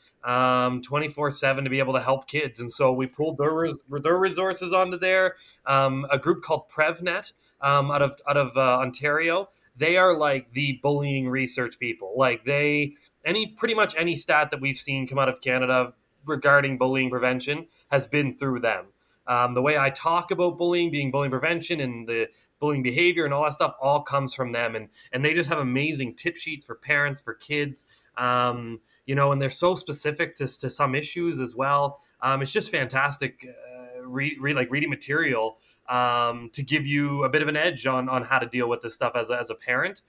[0.82, 2.60] twenty four seven to be able to help kids.
[2.60, 5.36] And so we pulled their res- their resources onto there.
[5.66, 9.50] Um, a group called PrevNet um, out of out of uh, Ontario.
[9.78, 12.14] They are like the bullying research people.
[12.18, 12.96] Like they
[13.26, 15.94] any pretty much any stat that we've seen come out of Canada
[16.26, 18.86] regarding bullying prevention has been through them.
[19.28, 22.28] Um, the way I talk about bullying, being bullying prevention, and the
[22.60, 24.76] bullying behavior and all that stuff, all comes from them.
[24.76, 27.86] And and they just have amazing tip sheets for parents, for kids.
[28.18, 32.00] Um, you know, and they're so specific to, to some issues as well.
[32.22, 35.58] Um, it's just fantastic, uh, read, like reading material
[35.90, 38.82] um, to give you a bit of an edge on on how to deal with
[38.82, 40.02] this stuff as a, as a parent,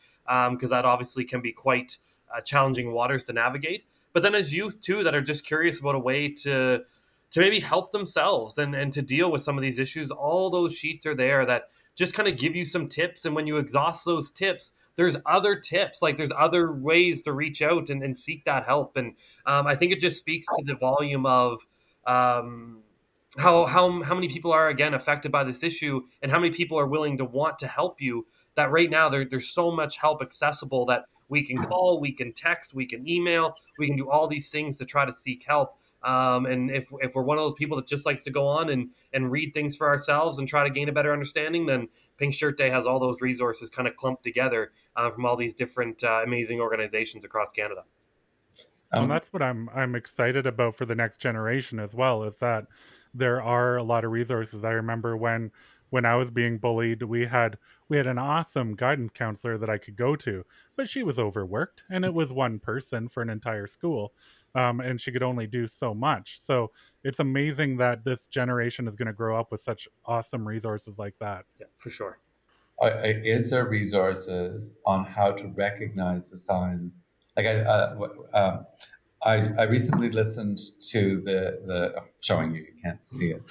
[0.50, 1.98] because that obviously can be quite
[2.34, 3.84] uh, challenging waters to navigate.
[4.12, 6.80] But then as youth too, that are just curious about a way to
[7.32, 10.74] to maybe help themselves and and to deal with some of these issues, all those
[10.74, 11.64] sheets are there that
[11.94, 13.24] just kind of give you some tips.
[13.24, 17.62] And when you exhaust those tips, there's other tips, like there's other ways to reach
[17.62, 18.96] out and, and seek that help.
[18.96, 19.14] And
[19.46, 21.66] um, I think it just speaks to the volume of
[22.06, 22.82] um,
[23.38, 26.78] how how how many people are again affected by this issue and how many people
[26.78, 30.22] are willing to want to help you that right now there, there's so much help
[30.22, 34.26] accessible that we can call we can text we can email we can do all
[34.26, 35.76] these things to try to seek help
[36.06, 38.68] um, and if, if we're one of those people that just likes to go on
[38.68, 42.32] and, and read things for ourselves and try to gain a better understanding, then Pink
[42.32, 46.04] Shirt Day has all those resources kind of clumped together uh, from all these different
[46.04, 47.82] uh, amazing organizations across Canada.
[48.92, 52.22] Um, and that's what I'm I'm excited about for the next generation as well.
[52.22, 52.66] Is that
[53.14, 54.64] there are a lot of resources.
[54.64, 55.50] I remember when
[55.90, 59.78] when I was being bullied, we had we had an awesome guidance counselor that I
[59.78, 60.44] could go to,
[60.76, 64.12] but she was overworked, and it was one person for an entire school,
[64.54, 66.40] um, and she could only do so much.
[66.40, 66.72] So
[67.04, 71.14] it's amazing that this generation is going to grow up with such awesome resources like
[71.20, 71.44] that.
[71.60, 72.18] Yeah, for sure.
[72.82, 77.02] Is there resources on how to recognize the signs?
[77.36, 78.66] Like I, uh, um,
[79.26, 80.58] I, I, recently listened
[80.90, 83.42] to the the I'm showing you, you can't see it.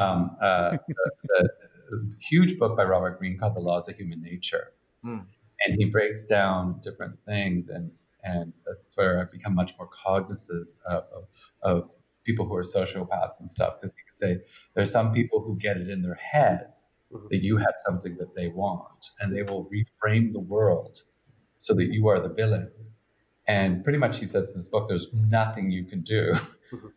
[0.00, 1.50] Um, uh, the,
[1.90, 4.72] the, huge book by Robert Greene called The Laws of Human Nature.
[5.04, 5.26] Mm.
[5.66, 7.68] And he breaks down different things.
[7.68, 7.90] And,
[8.22, 11.24] and that's where I've become much more cognizant of, of,
[11.62, 11.90] of
[12.24, 13.74] people who are sociopaths and stuff.
[13.80, 16.68] Because you could say there's some people who get it in their head
[17.12, 17.26] mm-hmm.
[17.30, 21.02] that you have something that they want, and they will reframe the world
[21.58, 22.70] so that you are the villain.
[23.46, 26.88] And pretty much, he says in this book, there's nothing you can do mm-hmm.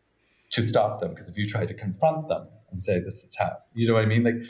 [0.51, 1.09] to stop them.
[1.11, 4.03] Because if you try to confront them and say, this is how, you know what
[4.03, 4.23] I mean?
[4.23, 4.43] Like,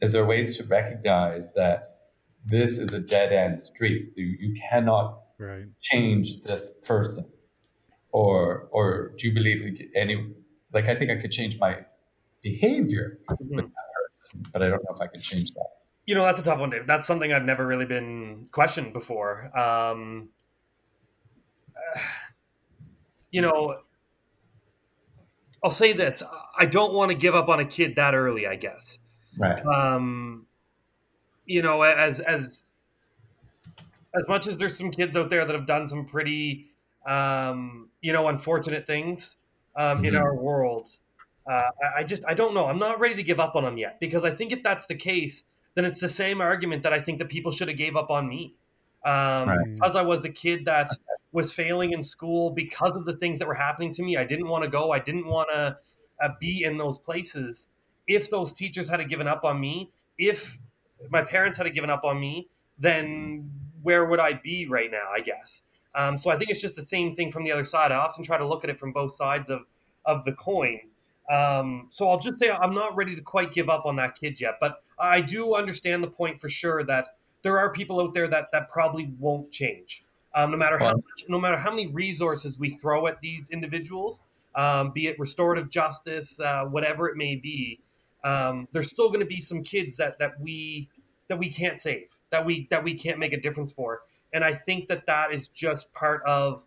[0.00, 1.98] is there ways to recognize that
[2.44, 4.12] this is a dead end street?
[4.16, 5.66] You, you cannot right.
[5.80, 7.26] change this person,
[8.10, 9.62] or or do you believe
[9.94, 10.34] any?
[10.72, 11.84] Like I think I could change my
[12.42, 13.56] behavior mm-hmm.
[13.56, 15.68] with that person, but I don't know if I could change that.
[16.04, 16.88] You know, that's a tough one, Dave.
[16.88, 19.56] That's something I've never really been questioned before.
[19.56, 20.30] Um,
[23.30, 23.78] you know,
[25.62, 26.22] I'll say this:
[26.58, 28.46] I don't want to give up on a kid that early.
[28.46, 28.98] I guess
[29.38, 29.64] Right.
[29.64, 30.46] Um,
[31.46, 32.64] you know, as as
[34.14, 36.70] as much as there's some kids out there that have done some pretty,
[37.06, 39.36] um, you know, unfortunate things
[39.76, 40.06] um, mm-hmm.
[40.06, 40.88] in our world,
[41.50, 42.66] uh, I, I just I don't know.
[42.66, 44.94] I'm not ready to give up on them yet because I think if that's the
[44.94, 48.10] case, then it's the same argument that I think that people should have gave up
[48.10, 48.54] on me.
[49.04, 49.74] Um, right.
[49.74, 50.88] Because I was a kid that
[51.32, 54.16] was failing in school because of the things that were happening to me.
[54.16, 54.92] I didn't want to go.
[54.92, 55.76] I didn't want to
[56.22, 57.68] uh, be in those places
[58.06, 60.58] if those teachers had given up on me, if
[61.10, 63.50] my parents had given up on me, then
[63.82, 65.08] where would I be right now?
[65.14, 65.62] I guess.
[65.94, 67.92] Um, so I think it's just the same thing from the other side.
[67.92, 69.62] I often try to look at it from both sides of
[70.04, 70.80] of the coin.
[71.30, 74.40] Um, so I'll just say I'm not ready to quite give up on that kid
[74.40, 77.06] yet, but I do understand the point for sure that
[77.42, 80.04] there are people out there that that probably won't change.
[80.34, 84.22] Um, no matter how much, no matter how many resources we throw at these individuals,
[84.54, 87.80] um, be it restorative justice, uh, whatever it may be,
[88.24, 90.88] um, there's still going to be some kids that that we
[91.28, 94.02] that we can't save, that we that we can't make a difference for,
[94.32, 96.64] and I think that that is just part of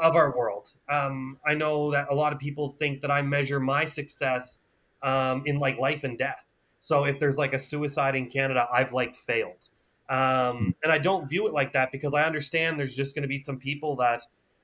[0.00, 0.72] of our world.
[0.88, 4.58] Um, I know that a lot of people think that I measure my success
[5.02, 6.44] um, in like life and death.
[6.80, 9.67] So if there's like a suicide in Canada, I've like failed.
[10.08, 13.28] Um, and I don't view it like that because I understand there's just going to
[13.28, 14.22] be some people that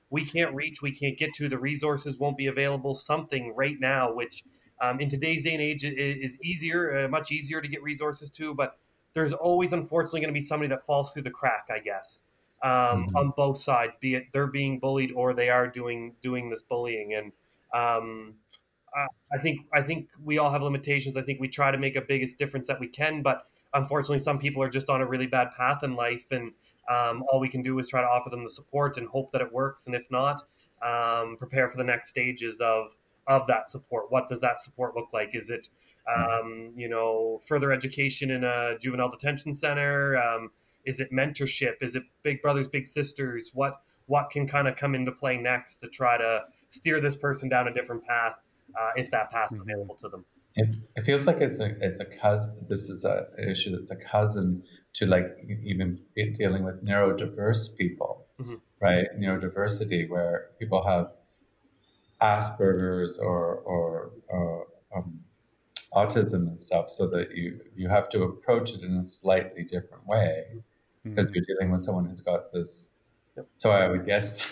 [0.09, 4.13] we can't reach, we can't get to, the resources won't be available, something right now,
[4.13, 4.43] which
[4.81, 8.53] um, in today's day and age, is easier, uh, much easier to get resources to,
[8.53, 8.77] but
[9.13, 12.19] there's always unfortunately going to be somebody that falls through the crack, I guess,
[12.63, 13.15] um, mm-hmm.
[13.15, 17.13] on both sides, be it they're being bullied or they are doing doing this bullying.
[17.13, 17.31] And
[17.73, 18.35] um,
[18.93, 21.15] I, I think I think we all have limitations.
[21.15, 23.45] I think we try to make a biggest difference that we can, but
[23.75, 26.51] unfortunately, some people are just on a really bad path in life, and
[26.89, 29.41] um, all we can do is try to offer them the support and hope that
[29.41, 29.87] it works.
[29.87, 30.41] And if not,
[30.83, 32.95] um, prepare for the next stages of
[33.27, 34.11] of that support.
[34.11, 35.33] What does that support look like?
[35.33, 35.67] Is it,
[36.15, 40.17] um, you know, further education in a juvenile detention center?
[40.17, 40.51] Um,
[40.85, 41.73] is it mentorship?
[41.81, 43.51] Is it big brothers, big sisters?
[43.53, 47.49] What what can kind of come into play next to try to steer this person
[47.49, 48.33] down a different path
[48.79, 49.69] uh, if that path is mm-hmm.
[49.69, 50.25] available to them?
[50.57, 52.65] It, it feels like it's a it's a cousin.
[52.69, 55.25] This is a an issue that's a cousin to like
[55.63, 55.99] even
[56.37, 58.55] dealing with neurodiverse people, mm-hmm.
[58.79, 59.07] right?
[59.19, 61.07] Neurodiversity, where people have
[62.21, 65.19] Asperger's or or, or um,
[65.93, 70.07] autism and stuff, so that you you have to approach it in a slightly different
[70.07, 70.45] way
[71.03, 71.35] because mm-hmm.
[71.35, 72.87] you're dealing with someone who's got this.
[73.57, 74.45] So I would guess.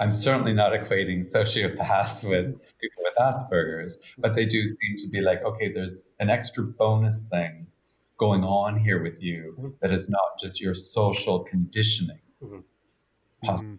[0.00, 2.46] I'm certainly not equating sociopaths with
[2.78, 7.26] people with Asperger's, but they do seem to be like, okay, there's an extra bonus
[7.28, 7.66] thing
[8.18, 9.68] going on here with you mm-hmm.
[9.80, 12.60] that is not just your social conditioning, mm-hmm.
[13.42, 13.78] possibly.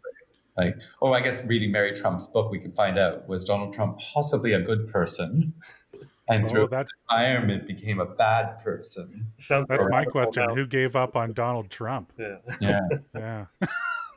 [0.58, 3.98] Like, oh, I guess reading Mary Trump's book, we can find out was Donald Trump
[4.00, 5.54] possibly a good person
[6.30, 9.28] and Oh, through that's environment became a bad person.
[9.38, 10.46] So that's my question.
[10.48, 10.56] now.
[10.56, 12.12] Who gave up on Donald Trump?
[12.18, 12.38] Yeah.
[12.60, 12.88] Yeah.
[13.16, 13.46] Yeah.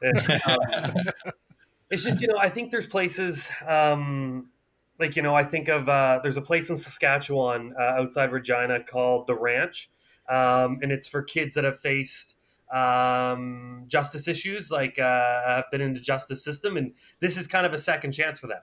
[1.92, 4.50] it's just you know i think there's places um
[5.00, 8.82] like you know i think of uh there's a place in saskatchewan uh, outside regina
[8.82, 9.90] called the ranch
[10.30, 12.36] um and it's for kids that have faced
[12.72, 17.66] um justice issues like uh have been in the justice system and this is kind
[17.66, 18.62] of a second chance for them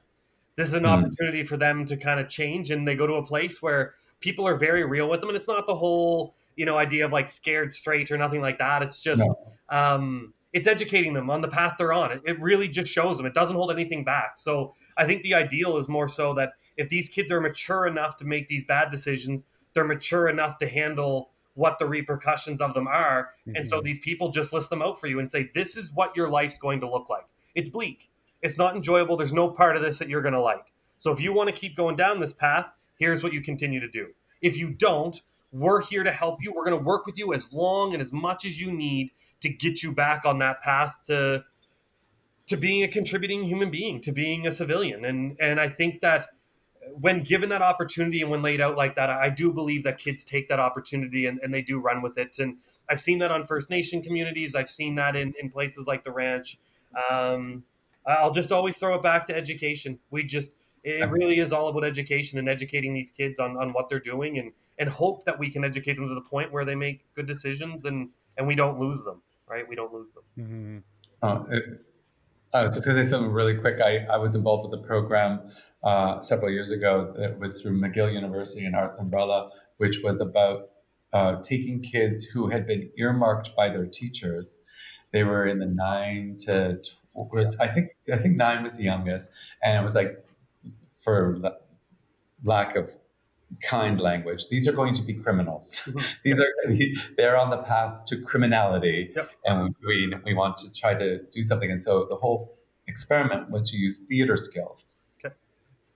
[0.56, 1.10] this is an Hmm.
[1.10, 4.48] opportunity for them to kind of change and they go to a place where people
[4.48, 7.28] are very real with them and it's not the whole you know idea of like
[7.28, 9.60] scared straight or nothing like that it's just No.
[9.70, 12.12] um, it's educating them on the path they're on.
[12.12, 13.26] It, it really just shows them.
[13.26, 14.38] It doesn't hold anything back.
[14.38, 18.18] So I think the ideal is more so that if these kids are mature enough
[18.18, 22.88] to make these bad decisions, they're mature enough to handle what the repercussions of them
[22.88, 23.32] are.
[23.56, 23.84] And so Mhm.
[23.84, 26.58] these people just list them out for you and say, this is what your life's
[26.58, 27.26] going to look like.
[27.54, 28.10] It's bleak.
[28.42, 29.18] It's not enjoyable.
[29.18, 30.72] There's no part of this that you're going to like.
[30.98, 33.88] So if you want to keep going down this path, here's what you continue to
[33.90, 34.08] do.
[34.42, 35.22] If you don't,
[35.52, 36.54] we're here to help you.
[36.54, 39.50] We're going to work with you as long and as much as you need to
[39.50, 41.44] get you back on that path to
[42.48, 45.06] to being a contributing human being, to being a civilian.
[45.06, 46.28] And and I think that
[46.94, 50.24] when given that opportunity and when laid out like that, I do believe that kids
[50.24, 52.40] take that opportunity and, and they do run with it.
[52.40, 52.58] And
[52.90, 54.56] I've seen that on First Nation communities.
[54.56, 56.58] I've seen that in, in places like the ranch.
[57.10, 57.64] Um,
[58.08, 60.00] I'll just always throw it back to education.
[60.10, 60.52] We just
[60.84, 64.38] it really is all about education and educating these kids on, on what they're doing
[64.38, 67.26] and, and hope that we can educate them to the point where they make good
[67.26, 69.22] decisions and, and we don't lose them,
[69.60, 69.70] right?
[69.70, 70.24] We don't lose them.
[70.38, 70.84] Mhm.
[71.22, 71.86] Uh, it-
[72.52, 73.80] I was just going to say something really quick.
[73.80, 75.52] I, I was involved with a program
[75.84, 80.72] uh, several years ago that was through McGill University and Arts Umbrella, which was about
[81.14, 84.58] uh, taking kids who had been earmarked by their teachers.
[85.12, 88.84] They were in the nine to tw- was I think I think nine was the
[88.84, 89.30] youngest,
[89.64, 90.26] and it was like
[91.02, 91.60] for la-
[92.44, 92.96] lack of
[93.64, 95.88] kind language, these are going to be criminals.
[96.24, 96.48] These are
[97.18, 99.30] they're on the path to criminality Yep.
[99.46, 101.72] and we we want to try to do something.
[101.72, 105.34] And so the whole experiment was to use theater skills Okay.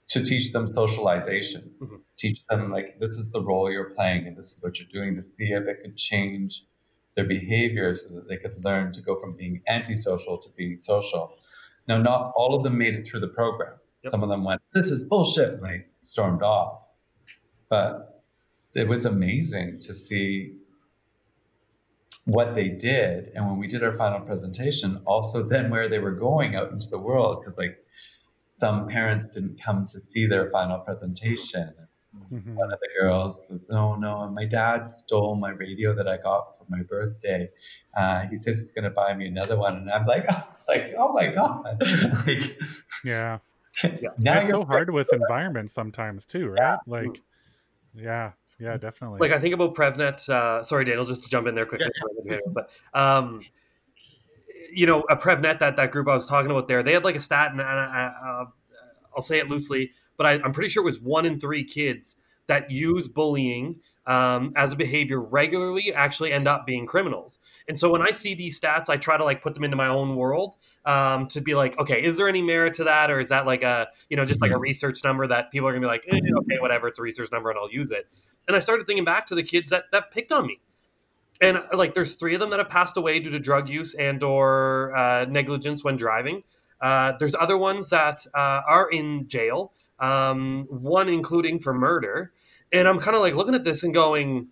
[0.09, 2.01] to teach them socialization, Mhm.
[2.17, 5.13] teach them like this is the role you're playing and this is what you're doing
[5.15, 6.65] to see if it could change
[7.15, 11.37] their behavior so that they could learn to go from being antisocial to being social.
[11.87, 13.73] Now, not all of them made it through the program.
[14.03, 14.11] Yep.
[14.11, 16.79] Some of them went, "This is bullshit," and they stormed off.
[17.73, 18.21] But
[18.75, 20.53] it was amazing to see
[22.25, 26.17] what they did and when we did our final presentation also then where they were
[26.29, 27.75] going out into the world because like
[28.49, 31.73] some parents didn't come to see their final presentation
[32.31, 32.53] Mhm.
[32.53, 36.55] one of the girls says oh no my dad stole my radio that i got
[36.55, 37.49] for my birthday
[37.99, 40.43] uh, he says he's going to buy me another one and i'm like oh,
[40.73, 41.81] like oh my god
[42.27, 42.45] like,
[43.03, 43.39] Yeah.
[44.19, 46.77] now it's so hard with environment sometimes too, right?
[46.85, 47.15] Like,
[47.95, 49.19] yeah, yeah, definitely.
[49.19, 50.27] Like I think about PrevNet.
[50.29, 51.89] Uh, sorry, Daniel, just to jump in there quickly.
[52.53, 53.41] But um,
[54.71, 57.15] you know, a PrevNet that that group I was talking about there, they had like
[57.15, 58.45] a stat, and, and I, uh,
[59.15, 62.15] I'll say it loosely, but I, I'm pretty sure it was one in three kids
[62.47, 67.39] that use bullying um, as a behavior regularly actually end up being criminals.
[67.67, 69.87] And so when I see these stats, I try to like put them into my
[69.87, 73.29] own world um, to be like, okay, is there any merit to that, or is
[73.29, 75.87] that like a you know just like a research number that people are gonna be
[75.87, 78.07] like, eh, okay, whatever, it's a research number, and I'll use it.
[78.47, 80.59] And I started thinking back to the kids that that picked on me.
[81.41, 83.93] And uh, like, there's three of them that have passed away due to drug use
[83.95, 86.43] and or uh, negligence when driving.
[86.81, 89.73] Uh, there's other ones that uh, are in jail.
[89.99, 92.33] Um, one including for murder.
[92.73, 94.49] And I'm kind of like looking at this and going,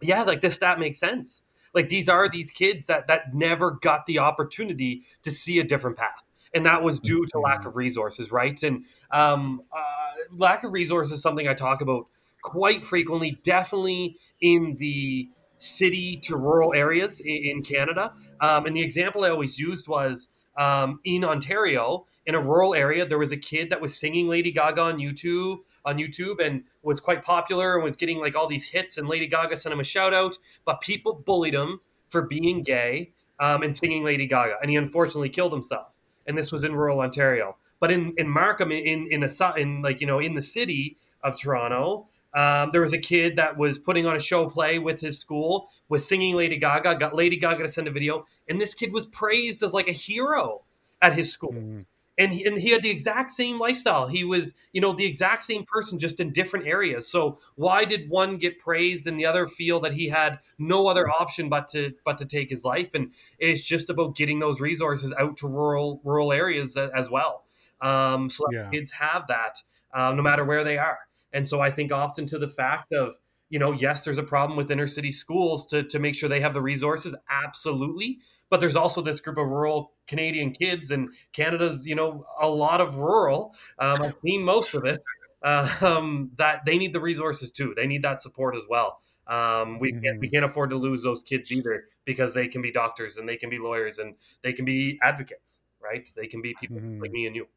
[0.00, 1.42] yeah, like this stat makes sense.
[1.74, 5.96] Like these are these kids that that never got the opportunity to see a different
[5.96, 6.22] path,
[6.54, 8.62] and that was due to lack of resources, right?
[8.62, 12.06] And um, uh, lack of resources is something I talk about
[12.42, 15.28] quite frequently, definitely in the
[15.58, 18.12] city to rural areas in, in Canada.
[18.40, 23.06] Um, and the example I always used was um, in Ontario, in a rural area,
[23.06, 27.00] there was a kid that was singing Lady Gaga on YouTube on YouTube and was
[27.00, 28.98] quite popular and was getting like all these hits.
[28.98, 33.12] And Lady Gaga sent him a shout out, but people bullied him for being gay
[33.40, 35.96] um, and singing Lady Gaga, and he unfortunately killed himself.
[36.26, 37.56] And this was in rural Ontario.
[37.80, 41.36] But in in Markham, in in a in like you know in the city of
[41.36, 45.18] Toronto, um, there was a kid that was putting on a show play with his
[45.18, 48.92] school, was singing Lady Gaga, got Lady Gaga to send a video, and this kid
[48.92, 50.62] was praised as like a hero
[51.00, 51.84] at his school Mhm.
[52.18, 54.06] and he, and he had the exact same lifestyle.
[54.06, 57.08] He was, you know, the exact same person, just in different areas.
[57.08, 61.08] So why did one get praised and the other feel that he had no other
[61.08, 62.94] option but to but to take his life?
[62.94, 67.44] And it's just about getting those resources out to rural rural areas as well,
[67.80, 68.68] um, so Yeah.
[68.70, 69.62] kids have that
[69.94, 70.98] uh, no matter where they are.
[71.32, 73.16] And so I think often to the fact of,
[73.48, 76.40] you know, yes, there's a problem with inner city schools to, to make sure they
[76.40, 77.14] have the resources.
[77.30, 78.18] Absolutely.
[78.50, 82.82] But there's also this group of rural Canadian kids, and Canada's, you know, a lot
[82.82, 83.54] of rural.
[83.78, 85.00] Um, I've seen most of it.
[85.44, 87.72] Um, that they need the resources too.
[87.74, 89.00] They need that support as well.
[89.26, 92.70] Um, we can't we can't afford to lose those kids either because they can be
[92.70, 96.08] doctors and they can be lawyers and they can be advocates, right?
[96.14, 97.00] They can be people Mhm.
[97.00, 97.48] like me and you.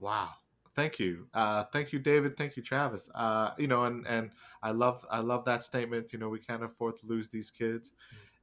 [0.00, 0.30] Wow.
[0.78, 1.26] Thank you.
[1.34, 2.36] Uh, thank you, David.
[2.36, 3.10] Thank you, Travis.
[3.12, 4.30] Uh, you know, and, and
[4.62, 6.12] I love I love that statement.
[6.12, 7.94] You know, we can't afford to lose these kids.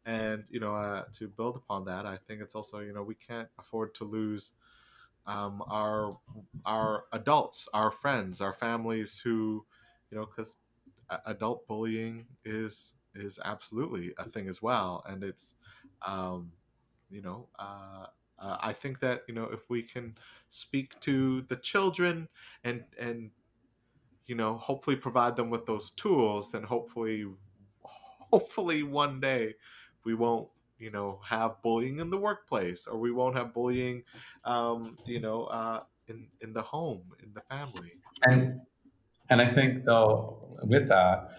[0.06, 3.16] And, you know, uh, to build upon that, I think it's also, you know, we
[3.16, 4.54] can't afford to lose
[5.26, 6.18] um, our
[6.66, 9.66] our adults, our friends, our families who,
[10.12, 10.58] you know, because
[11.26, 15.56] adult bullying is is absolutely a thing as well, and it's,
[16.06, 16.52] um,
[17.10, 18.08] you know, uh,
[18.40, 20.18] uh, I think that you know if we can
[20.50, 22.28] speak to the children
[22.64, 23.32] and and
[24.26, 27.26] you know hopefully provide them with those tools, then hopefully,
[27.84, 29.56] hopefully one day
[30.04, 34.04] we won't you know have bullying in the workplace or we won't have bullying
[34.44, 37.94] um, you know uh, in in the home in the family.
[38.24, 38.62] And
[39.30, 41.30] and I think though with that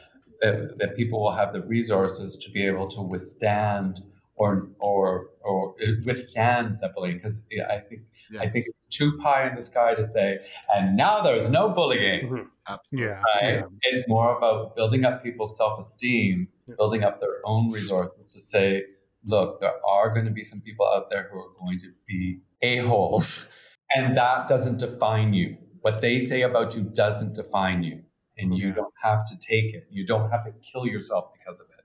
[0.41, 4.01] that, that people will have the resources to be able to withstand
[4.37, 5.75] or or or
[6.05, 8.43] withstand the bullying because I think yes.
[8.43, 10.39] I think it's too pie in the sky to say
[10.75, 12.43] and now there's no bullying mm-hmm.
[12.69, 13.21] absolutely Yeah.
[13.35, 13.63] right yeah.
[13.83, 16.75] it's more about building up people's self-esteem Yeah.
[16.79, 18.83] building up their own resources to say
[19.25, 22.41] look there are going to be some people out there who are going to be
[22.63, 23.49] a-holes
[23.95, 28.03] and that doesn't define you what they say about you doesn't define you
[28.39, 28.75] and you Yeah.
[28.75, 31.85] don't have to take it you don't have to kill yourself because of it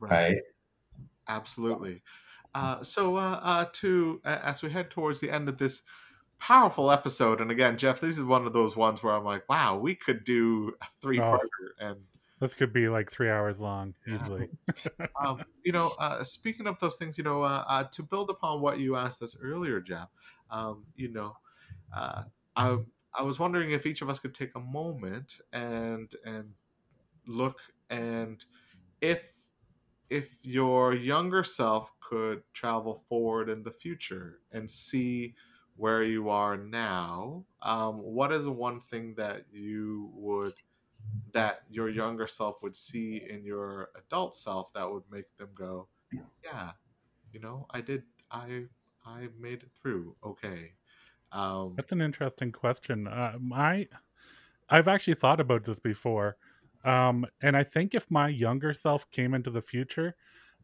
[0.00, 0.38] right
[1.28, 2.02] Absolutely.
[2.54, 5.82] Uh, so, uh, uh, to uh, as we head towards the end of this
[6.38, 9.78] powerful episode, and again, Jeff, this is one of those ones where I'm like, wow,
[9.78, 11.38] we could do a three-parter,
[11.78, 11.96] and
[12.40, 14.50] This could be like three hours long easily.
[15.24, 18.60] um, you know, uh, speaking of those things, you know, uh, uh, to build upon
[18.60, 20.08] what you asked us earlier, Jeff,
[20.50, 21.34] um, you know,
[21.96, 22.24] uh,
[22.56, 22.78] I
[23.14, 26.50] I was wondering if each of us could take a moment and and
[27.26, 27.60] look
[27.90, 28.44] and
[29.00, 29.22] if
[30.12, 35.34] if your younger self could travel forward in the future and see
[35.76, 40.52] where you are now, um, what is one thing that you would
[41.32, 45.88] that your younger self would see in your adult self that would make them go,
[46.44, 46.72] yeah,
[47.32, 48.64] you know, I did, I
[49.06, 50.72] I made it through, okay.
[51.32, 53.08] Um, That's an interesting question.
[53.08, 53.88] Uh, my,
[54.68, 56.36] I've actually thought about this before,
[56.84, 60.14] um, and I think if my younger self came into the future,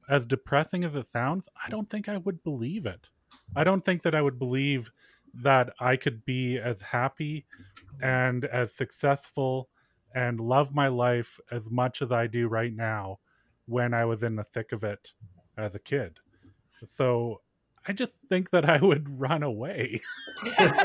[0.09, 3.09] as depressing as it sounds, I don't think I would believe it.
[3.55, 4.91] I don't think that I would believe
[5.35, 7.45] that I could be as happy
[8.01, 9.69] and as successful
[10.15, 13.19] and love my life as much as I do right now
[13.67, 15.13] when I was in the thick of it
[15.57, 16.19] as a kid.
[16.85, 17.43] So
[17.87, 20.01] I just think that I would run away.
[20.59, 20.79] um,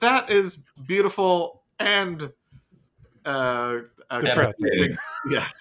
[0.00, 2.30] that is beautiful and
[3.24, 3.78] uh,
[4.10, 4.52] uh,
[5.30, 5.46] yeah.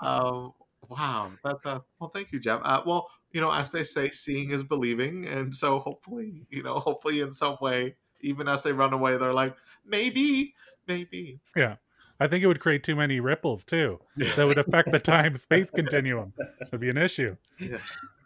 [0.00, 0.52] Um,
[0.88, 1.32] wow.
[1.42, 2.10] That's uh, well.
[2.10, 2.60] Thank you, Jeff.
[2.62, 6.78] Uh, well, you know, as they say, seeing is believing, and so hopefully, you know,
[6.78, 10.54] hopefully in some way, even as they run away, they're like, maybe,
[10.86, 11.40] maybe.
[11.56, 11.76] Yeah.
[12.20, 14.00] I think it would create too many ripples too.
[14.16, 16.32] That would affect the time space continuum.
[16.38, 17.36] It would be an issue.
[17.58, 17.78] Yeah.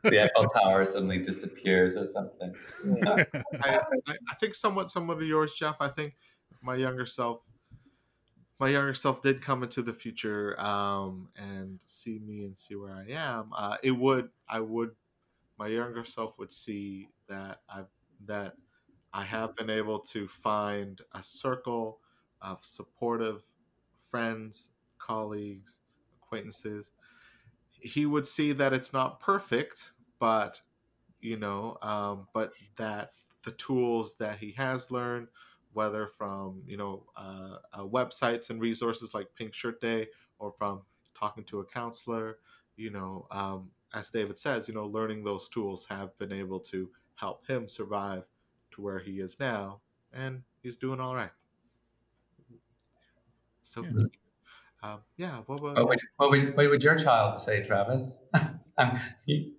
[0.02, 2.54] the Eiffel Tower suddenly disappears or something.
[3.06, 3.26] I,
[3.62, 3.80] I,
[4.30, 5.76] I think somewhat somewhat of yours, Jeff.
[5.80, 6.16] I think
[6.62, 7.40] my younger self,
[8.60, 12.94] my younger self did come into the future um, and see me and see where
[12.94, 13.50] I am.
[13.56, 14.90] Uh, it would, I would,
[15.58, 17.82] my younger self would see that I
[18.26, 18.54] that
[19.12, 22.00] I have been able to find a circle
[22.40, 23.42] of supportive
[24.10, 25.80] friends, colleagues,
[26.22, 26.92] acquaintances.
[27.70, 30.60] He would see that it's not perfect, but
[31.20, 35.28] you know, um, but that the tools that he has learned,
[35.72, 40.08] whether from you know uh, uh, websites and resources like Pink Shirt Day,
[40.38, 40.82] or from
[41.14, 42.38] talking to a counselor,
[42.76, 46.88] you know, um, as David says, you know, learning those tools have been able to
[47.14, 48.24] help him survive
[48.72, 49.80] to where he is now,
[50.12, 51.30] and he's doing all right.
[53.62, 54.04] So, Yeah.
[54.82, 55.36] um, yeah.
[55.46, 58.18] What, what, What would, what, would, what would your child say, Travis?
[58.78, 59.54] um, he-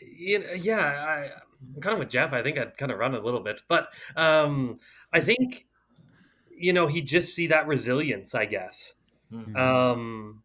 [0.00, 1.30] you know, yeah, I,
[1.74, 2.32] I'm kind of with Jeff.
[2.32, 4.78] I think I'd kind of run a little bit, but um,
[5.12, 5.66] I think
[6.56, 8.34] you know he'd just see that resilience.
[8.34, 8.94] I guess
[9.32, 9.56] Mhm.
[9.56, 10.42] um,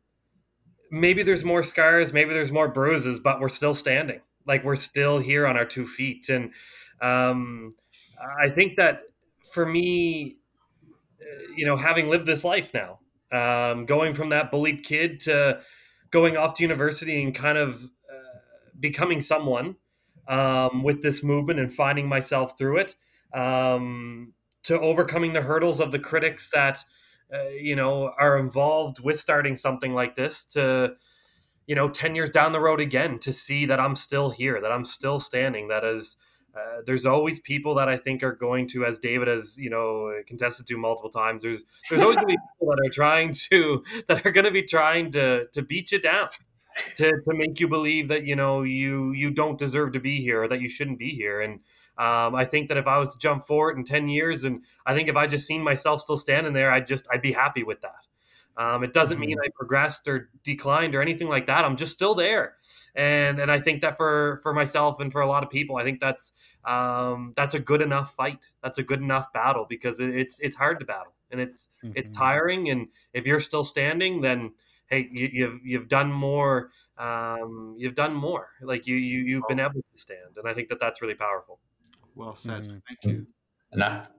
[0.91, 4.21] maybe there's more scars, maybe there's more bruises, but we're still standing.
[4.45, 6.53] Like we're still here on our two feet, and
[7.01, 7.75] um,
[8.41, 9.01] I think that
[9.53, 10.37] for me,
[11.21, 12.99] uh, you know, having lived this life now,
[13.31, 15.59] um, going from that bullied kid to
[16.11, 19.75] going off to university and kind of uh, becoming someone
[20.27, 22.95] um, with this movement and finding myself through it,
[23.33, 26.83] um, to overcoming the hurdles of the critics that
[27.33, 30.93] uh, you know are involved with starting something like this to
[31.65, 34.71] you know 10 years down the road again to see that i'm still here that
[34.71, 36.15] i'm still standing that is
[36.57, 40.11] uh, there's always people that I think are going to, as David has you know
[40.25, 41.43] contested to multiple times.
[41.43, 44.51] There's there's always going to be people that are trying to that are going to
[44.51, 46.29] be trying to to beat you down,
[46.95, 50.43] to to make you believe that you know you you don't deserve to be here
[50.43, 51.41] or that you shouldn't be here.
[51.41, 51.59] And
[51.97, 54.93] um, I think that if I was to jump forward in ten years, and I
[54.93, 57.81] think if I just seen myself still standing there, I'd just I'd be happy with
[57.81, 58.07] that.
[58.61, 59.45] Um, it doesn't mean mm-hmm.
[59.45, 61.63] I progressed or declined or anything like that.
[61.63, 62.55] I'm just still there
[62.97, 65.83] and and I think that for for myself and for a lot of people, I
[65.83, 66.33] think that's
[66.65, 68.47] um, that's a good enough fight.
[68.63, 71.93] That's a good enough battle because it's it's hard to battle and it's mm-hmm.
[71.95, 72.69] it's tiring.
[72.69, 74.51] And if you're still standing, then
[74.89, 76.71] hey, you, you've you've done more.
[76.97, 78.49] Um, you've done more.
[78.61, 81.59] Like you you you've been able to stand, and I think that that's really powerful.
[82.15, 82.63] Well said.
[82.63, 82.77] Mm-hmm.
[82.87, 83.27] Thank you.
[83.71, 84.11] And that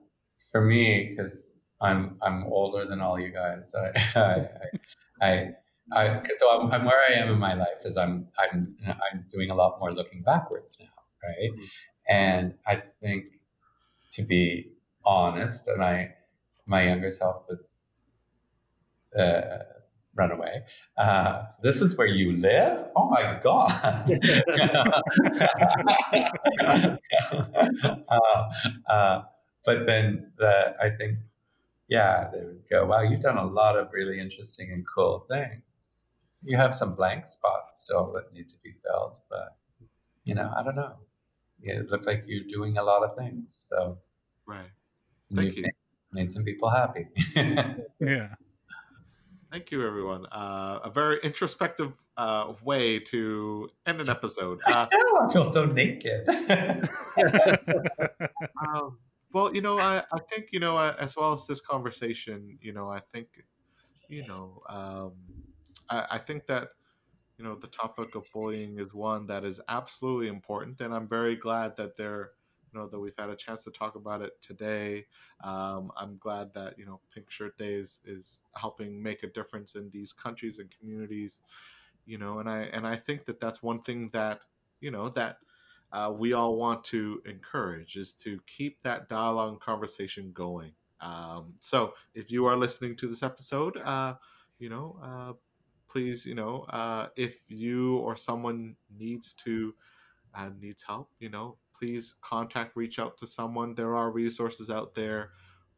[0.51, 3.73] for me because I'm I'm older than all you guys.
[3.75, 3.91] I
[5.21, 5.49] I, I
[5.91, 9.49] I, so I'm, I'm, where I am in my life is I'm I'm I'm doing
[9.49, 10.87] a lot more looking backwards now,
[11.23, 11.51] right?
[11.51, 11.63] Mm-hmm.
[12.09, 13.25] And I think
[14.11, 14.71] to be
[15.03, 16.13] honest, and I
[16.67, 17.83] my younger self was
[19.19, 19.63] uh,
[20.19, 20.61] run away.
[20.97, 22.85] Uh, this is where you live?
[22.95, 23.71] Oh my god!
[28.09, 28.43] uh,
[28.89, 29.23] uh,
[29.65, 31.17] but then the I think
[31.87, 35.63] yeah, they would go, wow, you've done a lot of really interesting and cool things
[36.43, 39.57] you have some blank spots still that need to be filled, but
[40.23, 40.95] you know, I don't know.
[41.61, 43.67] It looks like you're doing a lot of things.
[43.69, 43.97] So,
[44.47, 44.69] right.
[45.33, 45.63] Thank you.
[45.63, 45.71] Made,
[46.13, 47.07] made some people happy.
[47.99, 48.29] yeah.
[49.51, 50.25] Thank you, everyone.
[50.27, 54.59] Uh, a very introspective uh, way to end an episode.
[54.65, 56.27] Uh, I feel so naked.
[58.67, 58.97] um,
[59.33, 62.89] well, you know, I, I think, you know, as well as this conversation, you know,
[62.89, 63.27] I think,
[64.07, 65.13] you know, um,
[65.89, 66.69] I, I think that
[67.39, 71.35] you know the topic of bullying is one that is absolutely important, and I'm very
[71.35, 72.31] glad that there
[72.71, 75.05] you know that we've had a chance to talk about it today.
[75.43, 79.75] Um, I'm glad that you know Pink Shirt Day is, is helping make a difference
[79.75, 81.41] in these countries and communities.
[82.05, 84.41] You know, and I and I think that that's one thing that
[84.81, 85.37] you know that
[85.91, 90.71] uh, we all want to encourage is to keep that dialogue and conversation going.
[91.01, 94.15] Um, so if you are listening to this episode, uh,
[94.59, 95.33] you know, uh,
[95.89, 99.73] please, you know, uh, if you or someone needs to
[100.59, 103.75] needs help, you know, please contact, reach out to someone.
[103.75, 105.31] There are resources out there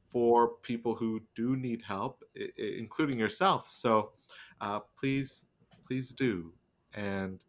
[0.08, 3.70] for people who do need help, I- including yourself.
[3.70, 4.14] So
[4.60, 5.46] uh, please,
[5.86, 6.54] please do.
[6.94, 7.40] And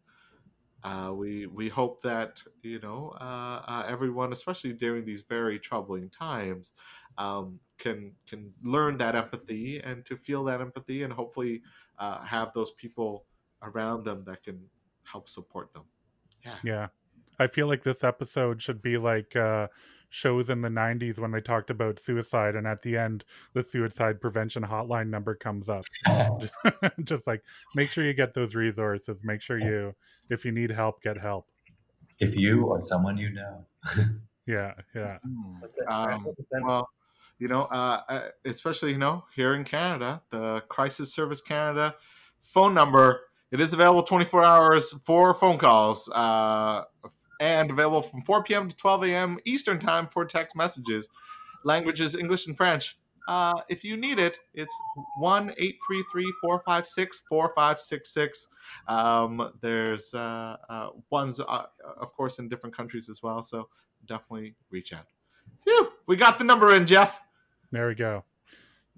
[0.83, 6.09] uh, we we hope that you know uh, uh, everyone, especially during these very troubling
[6.09, 6.73] times,
[7.17, 11.61] um, can can learn that empathy and to feel that empathy, and hopefully
[11.99, 13.25] uh, have those people
[13.61, 14.69] around them that can
[15.05, 15.83] help support them.
[16.45, 16.55] Yeah.
[16.63, 16.87] Yeah.
[17.39, 19.67] I feel like this episode should be like uh,
[20.09, 23.23] shows in the 90s when they talked about suicide, and at the end,
[23.53, 25.83] the suicide prevention hotline number comes up.
[27.03, 27.41] Just like
[27.75, 29.21] make sure you get those resources.
[29.23, 29.95] Make sure you,
[30.29, 31.47] if you need help, get help.
[32.19, 33.65] If you or someone you know.
[34.45, 35.17] yeah, yeah.
[35.23, 35.91] Hmm.
[35.91, 36.27] Um,
[36.61, 36.87] well,
[37.39, 41.95] you know, uh, uh, especially you know here in Canada, the Crisis Service Canada
[42.39, 43.21] phone number
[43.53, 46.85] it is available 24 hours for phone calls uh,
[47.39, 48.67] and available from 4 p.m.
[48.67, 49.37] to 12 a.m.
[49.45, 51.07] Eastern time for text messages.
[51.63, 52.97] Languages English and French.
[53.27, 54.73] Uh, if you need it, it's
[55.19, 58.47] 1 833 456 4566.
[58.87, 61.65] Um, there's uh, uh, ones, uh,
[61.97, 63.43] of course, in different countries as well.
[63.43, 63.69] So
[64.07, 65.05] definitely reach out.
[65.63, 67.21] Phew, we got the number in, Jeff.
[67.71, 68.23] There we go.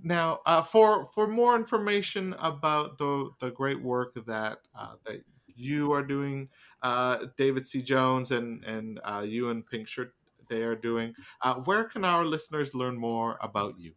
[0.03, 5.93] Now, uh, for for more information about the the great work that uh, that you
[5.93, 6.49] are doing,
[6.81, 7.81] uh, David C.
[7.81, 10.13] Jones and and uh, you and Pink Shirt
[10.49, 13.93] Day are doing, uh, where can our listeners learn more about you?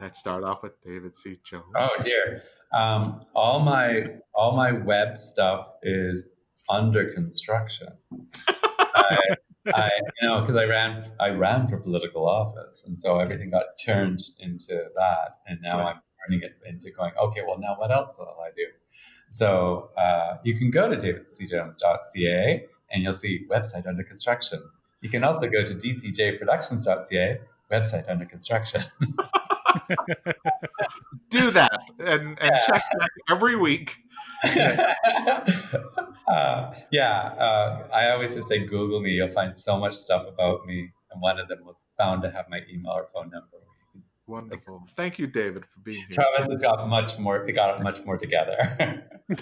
[0.00, 1.38] Let's start off with David C.
[1.44, 1.64] Jones.
[1.76, 2.42] Oh dear,
[2.72, 6.28] um, all my all my web stuff is
[6.68, 7.88] under construction.
[8.78, 9.18] I,
[9.72, 13.64] I, you know, because I ran, I ran for political office, and so everything got
[13.82, 15.94] turned into that, and now right.
[15.96, 18.66] I'm turning it into going, okay, well, now what else will I do?
[19.30, 24.62] So uh, you can go to davidcjones.ca, and you'll see website under construction.
[25.00, 27.38] You can also go to dcjproductions.ca,
[27.70, 28.84] website under construction.
[31.30, 32.58] Do that and, and Yeah.
[32.66, 34.03] check back every week.
[36.28, 39.10] uh, yeah, uh, I always just say Google me.
[39.12, 42.46] You'll find so much stuff about me, and one of them will bound to have
[42.48, 43.58] my email or phone number.
[44.26, 44.86] Wonderful.
[44.96, 46.08] Thank you, David, for being here.
[46.12, 47.44] Travis has got much more.
[47.44, 49.04] He got much more together.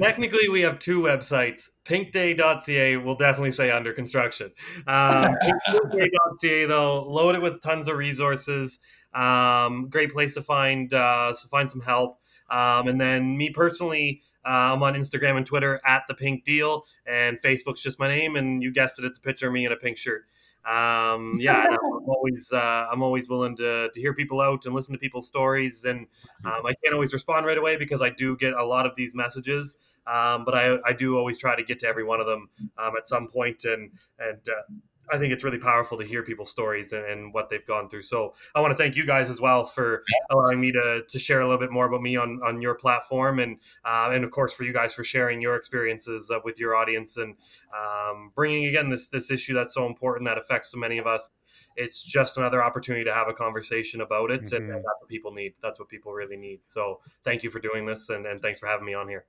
[0.00, 1.70] Technically, we have two websites.
[1.84, 4.52] Pinkday.ca will definitely say under construction.
[4.86, 5.34] Um,
[5.66, 8.78] pinkday.ca, though, load it with tons of resources.
[9.12, 12.20] Um, great place to find uh, to find some help.
[12.54, 16.84] Um, and then me personally, uh, I'm on Instagram and Twitter at the Pink Deal,
[17.06, 18.36] and Facebook's just my name.
[18.36, 20.26] And you guessed it, it's a picture of me in a pink shirt.
[20.64, 21.78] Um, yeah, I'm
[22.08, 25.84] always uh, I'm always willing to to hear people out and listen to people's stories.
[25.84, 26.06] And
[26.44, 29.14] um, I can't always respond right away because I do get a lot of these
[29.14, 29.76] messages.
[30.06, 32.92] Um, but I, I do always try to get to every one of them um,
[32.96, 34.74] at some point, and and uh,
[35.12, 38.02] I think it's really powerful to hear people's stories and, and what they've gone through.
[38.02, 41.40] So I want to thank you guys as well for allowing me to to share
[41.40, 44.52] a little bit more about me on on your platform, and uh, and of course
[44.52, 47.34] for you guys for sharing your experiences uh, with your audience and
[47.76, 51.30] um, bringing again this this issue that's so important that affects so many of us.
[51.76, 54.68] It's just another opportunity to have a conversation about it, and Mhm.
[54.74, 55.54] that's what people need.
[55.60, 56.60] That's what people really need.
[56.64, 59.26] So thank you for doing this, and, and thanks for having me on here.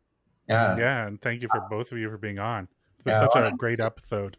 [0.48, 0.78] yeah.
[0.78, 2.68] yeah, and thank you for both of you for being on.
[2.96, 4.38] It's been Yeah, such a great episode.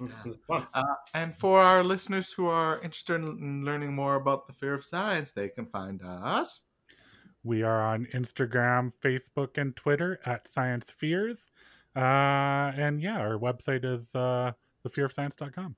[0.00, 0.66] This is fun.
[0.72, 0.82] Uh,
[1.14, 5.32] and for our listeners who are interested in learning more about the fear of science,
[5.32, 6.64] they can find us.
[7.42, 11.50] We are on Instagram, Facebook, and Twitter at Science Fears.
[11.96, 14.52] Uh, and yeah, our website is uh,
[14.86, 15.76] thefearofscience.com.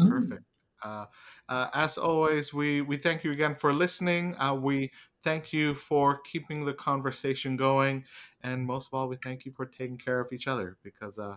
[0.00, 0.08] Mm.
[0.08, 0.44] Perfect.
[0.82, 1.04] Uh,
[1.48, 4.34] uh, as always, we, we thank you again for listening.
[4.38, 4.90] Uh, we
[5.22, 8.04] thank you for keeping the conversation going.
[8.42, 11.36] And most of all, we thank you for taking care of each other because uh,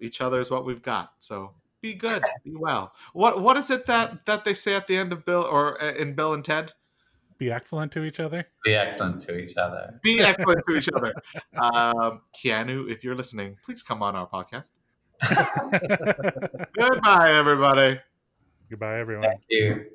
[0.00, 1.12] each other is what we've got.
[1.18, 2.92] So be good, be well.
[3.12, 5.92] What What is it that, that they say at the end of Bill or uh,
[5.94, 6.72] in Bill and Ted?
[7.38, 8.46] Be excellent to each other.
[8.64, 9.98] Be excellent to each other.
[10.02, 11.14] Be excellent to each other.
[11.60, 14.70] Um, Keanu, if you're listening, please come on our podcast.
[16.78, 18.00] Goodbye, everybody.
[18.70, 19.24] Goodbye, everyone.
[19.24, 19.86] Thank you.